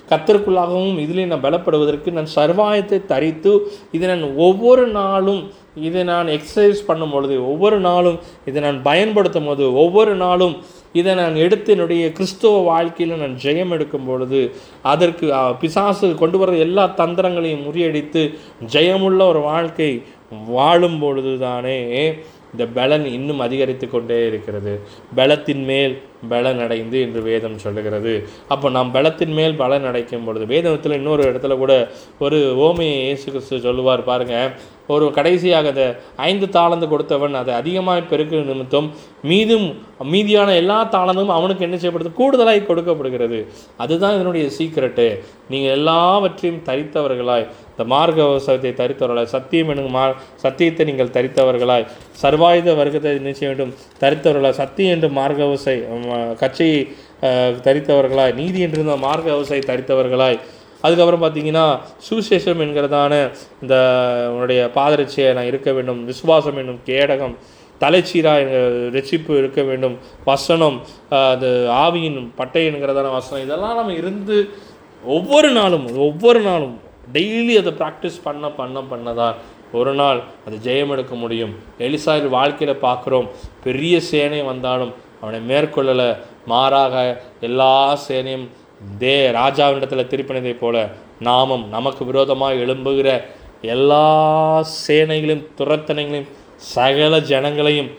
கத்தருக்குள்ளாகவும் 0.10 0.98
இதிலே 1.04 1.24
நான் 1.30 1.46
பலப்படுவதற்கு 1.46 2.10
நான் 2.18 2.34
சர்வாயத்தை 2.40 2.98
தரித்து 3.12 3.52
இதை 3.96 4.06
நான் 4.12 4.26
ஒவ்வொரு 4.48 4.84
நாளும் 4.98 5.42
இதை 5.88 6.02
நான் 6.12 6.28
எக்ஸசைஸ் 6.36 6.82
பண்ணும் 6.90 7.14
பொழுது 7.14 7.36
ஒவ்வொரு 7.52 7.78
நாளும் 7.88 8.18
இதை 8.50 8.60
நான் 8.68 8.80
பயன்படுத்தும் 8.90 9.48
போது 9.50 9.64
ஒவ்வொரு 9.84 10.14
நாளும் 10.26 10.54
இதை 10.96 11.14
நான் 11.16 11.36
எடுத்து 11.38 11.70
என்னுடைய 11.72 12.04
கிறிஸ்துவ 12.12 12.60
வாழ்க்கையில் 12.64 13.14
நான் 13.18 13.36
ஜெயம் 13.44 13.72
எடுக்கும் 13.72 14.06
பொழுது 14.06 14.42
அதற்கு 14.86 15.26
பிசாசு 15.60 16.10
கொண்டு 16.16 16.38
வர 16.38 16.54
எல்லா 16.58 16.86
தந்திரங்களையும் 16.98 17.66
முறியடித்து 17.66 18.24
ஜெயமுள்ள 18.74 19.22
ஒரு 19.28 19.42
வாழ்க்கை 19.44 19.92
வாழும் 20.50 21.00
பொழுது 21.00 21.34
தானே 21.40 21.80
இந்த 22.56 22.68
பலன் 22.80 23.08
இன்னும் 23.20 23.46
அதிகரித்து 23.46 23.88
கொண்டே 23.94 24.20
இருக்கிறது. 24.32 24.76
பலத்தின் 25.22 25.64
மேல் 25.72 25.96
பலன் 26.34 26.62
அடைந்து 26.66 26.98
என்று 27.06 27.20
வேதம் 27.30 27.58
சொல்லுகிறது. 27.64 28.14
அப்போ 28.54 28.68
நாம் 28.76 28.94
பலத்தின் 28.96 29.34
மேல் 29.40 29.60
பலன் 29.64 29.88
அடைக்கும் 29.90 30.24
பொழுது 30.28 30.46
வேதத்தில் 30.54 31.00
இன்னொரு 31.00 31.24
இடத்துல 31.32 31.56
கூட 31.64 31.74
ஒரு 32.26 32.40
ஓமையை 32.68 32.96
இயேசு 33.08 33.28
கிறிஸ்து 33.34 33.66
சொல்லுவார் 33.68 34.10
பாருங்கள் 34.10 34.54
ஒரு 34.94 35.06
கடைசியாக 35.18 35.70
அந்த 35.74 35.84
ஐந்து 36.30 36.48
தாளந்து 36.56 36.88
கொடுத்தவன் 36.90 37.36
அதை 37.40 37.54
அதிகமாக 37.62 38.02
பெருக்க 38.12 38.42
நிமித்தம் 38.50 38.88
மீதும் 39.32 39.68
மீதியான 40.12 40.50
எல்லா 40.62 40.78
தாளந்தும் 40.96 41.32
அவனுக்கு 41.38 41.66
என்ன 41.68 41.78
செய்யப்படுது? 41.82 42.12
கூடுதலாய் 42.20 42.60
கொடுக்கப்படுகிறது. 42.70 43.40
அதுதான் 43.84 44.16
இதனுடைய 44.18 44.46
சீக்கிரட்டு 44.58 45.08
நீங்கள் 45.52 45.76
எல்லாவற்றையும் 45.78 46.62
தரித்தவர்களாய் 46.70 47.48
இந்த 47.76 47.86
மார்க்க 47.94 48.28
விவசாயத்தை 48.28 48.72
தரித்தவர்களாய் 48.82 49.32
சத்தியம் 49.34 49.70
என்னும் 49.72 49.96
மா 49.96 50.04
சத்தியத்தை 50.44 50.84
நீங்கள் 50.90 51.16
தரித்தவர்களாய் 51.16 51.86
சர்வாயுத 52.22 52.76
வர்க்கத்தை 52.80 53.12
நினைச்ச 53.24 53.42
வேண்டும். 53.50 53.72
தரித்தவர்களாய் 54.04 54.60
சத்தியம் 54.60 54.94
என்று 54.96 55.10
மார்க்க 55.18 55.50
விவசாய 55.50 55.80
கட்சியை 56.42 56.78
தரித்தவர்களாய் 57.66 58.34
நீதி 58.40 58.62
என்றிருந்த 58.68 58.96
மார்க்க 59.08 59.36
விவசாயி 59.38 59.64
தரித்தவர்களாய். 59.72 60.40
அதுக்கப்புறம் 60.86 61.24
பார்த்தீங்கன்னா 61.26 61.66
சுசேஷம் 62.08 62.64
என்கிறதான 62.66 63.14
இந்த 63.64 63.76
உன்னுடைய 64.34 64.62
பாதரட்சியை 64.78 65.30
நான் 65.38 65.52
இருக்க 65.52 65.70
வேண்டும். 65.78 66.02
விசுவாசம் 66.12 66.60
என்னும் 66.64 66.82
கேடகம் 66.90 67.36
தலைச்சீராக 67.82 68.60
ரட்சிப்பு 68.96 69.32
இருக்க 69.42 69.62
வேண்டும். 69.70 69.96
வசனம் 70.30 70.78
அது 71.34 71.50
ஆவியின் 71.84 72.20
பட்டை 72.40 72.66
என்கிறதான 72.70 73.14
வசனம் 73.20 73.46
இதெல்லாம் 73.46 73.78
நம்ம 73.80 73.96
இருந்து 74.02 74.38
ஒவ்வொரு 75.16 75.50
நாளும் 75.60 75.88
ஒவ்வொரு 76.08 76.40
நாளும் 76.50 76.76
டெய்லி 77.14 77.56
அதை 77.58 77.72
ப்ராக்டிஸ் 77.72 78.24
பண்ண 78.24 78.50
பண்ண 78.50 78.82
பண்ணதான். 78.82 79.36
ஒரு 79.72 79.94
நாள் 79.94 80.24
அது 80.46 80.58
ஜெயம் 80.64 80.90
எடுக்க 80.90 81.16
முடியும். 81.16 81.56
எலிசாயில் 81.80 82.30
வாழ்க்கையில் 82.30 82.82
பார்க்குறோம். 82.82 83.28
பெரிய 83.64 84.02
சேனை 84.02 84.42
வந்தாலும் 84.42 84.94
அவனை 85.22 85.40
மேற்கொள்ளலை. 85.50 86.18
மாறாக 86.46 87.22
எல்லா 87.40 88.00
சேனையும் 88.08 88.48
தே 89.00 89.32
ராஜாவினிடத்தில் 89.32 90.10
திருப்பினதைப் 90.12 90.60
போல 90.60 90.92
நாமும் 91.20 91.70
நமக்கு 91.70 92.06
விரோதமாக 92.06 92.54
எழும்புகிற 92.54 93.22
எல்லா 93.62 94.08
சேனைகளையும் 94.88 95.46
துரத்தனைகளையும் 95.58 96.28
சகல 96.56 97.20
ஜனங்களையும் 97.20 97.92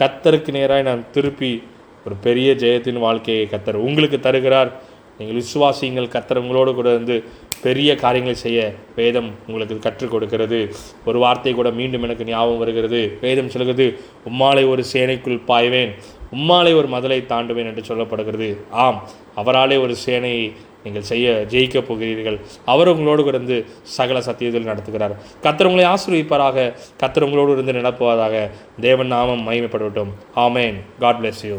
கத்தருக்கு 0.00 0.50
நேராக 0.50 0.82
நான் 0.82 1.10
திருப்பி 1.10 1.62
ஒரு 2.06 2.14
பெரிய 2.14 2.52
ஜெயத்தின் 2.52 2.98
வாழ்க்கையை 2.98 3.48
கத்தர் 3.50 3.74
உங்களுக்கு 3.74 4.20
தருகிறார். 4.20 4.72
நீங்கள் 5.18 5.42
விசுவாசிங்கள் 5.42 6.12
கத்தர் 6.14 6.38
உங்களோடு 6.38 6.74
கூட 6.74 6.88
இருந்து 6.88 7.24
பெரிய 7.62 7.94
காரியங்களை 7.94 8.38
செய்ய 8.38 8.72
வேதம் 8.96 9.30
உங்களுக்கு 9.46 9.78
கற்றுக் 9.78 10.10
கொடுக்கிறது. 10.10 10.74
ஒரு 11.04 11.18
வார்த்தை 11.18 11.54
கூட 11.54 11.70
மீண்டும் 11.70 12.02
எனக்கு 12.02 12.24
ஞாபகம் 12.24 12.58
வருகிறது. 12.58 13.18
வேதம் 13.20 13.48
சொல்கிறது 13.48 14.00
உம்மாலை 14.28 14.68
ஒரு 14.68 14.84
சேனைக்குள் 14.92 15.40
பாய்வேன். 15.46 15.90
உம்மாலை 16.32 16.76
ஒரு 16.76 16.88
மதலை 16.88 17.20
தாண்டுவேன் 17.26 17.70
என்று 17.70 17.94
சொல்லப்படுகிறது. 17.94 18.56
ஆம் 18.70 19.08
அவராலே 19.36 19.80
ஒரு 19.80 19.94
சேனையை 20.06 20.52
நீங்கள் 20.84 21.02
செய்ய 21.02 21.44
ஜெயிக்கப் 21.48 21.88
போகிறீர்கள். 21.88 22.38
அவர் 22.64 22.88
உங்களோடு 22.88 23.24
இருந்து 23.24 23.64
சகல 23.82 24.20
சத்தியத்தில் 24.20 24.66
நடத்துகிறார். 24.66 25.16
கத்தர் 25.42 25.64
உங்களை 25.64 25.84
ஆசீர்வதிப்பாராக. 25.84 26.72
கத்தர் 27.02 27.22
உங்களோடு 27.22 27.52
இருந்து 27.52 27.72
நடப்புவதாக 27.72 28.50
தேவன் 28.80 29.06
நாமம் 29.06 29.50
மகிமைப்படட்டும். 29.50 30.12
ஆமேன். 30.36 30.74
God 30.98 31.16
bless 31.20 31.46
you 31.46 31.56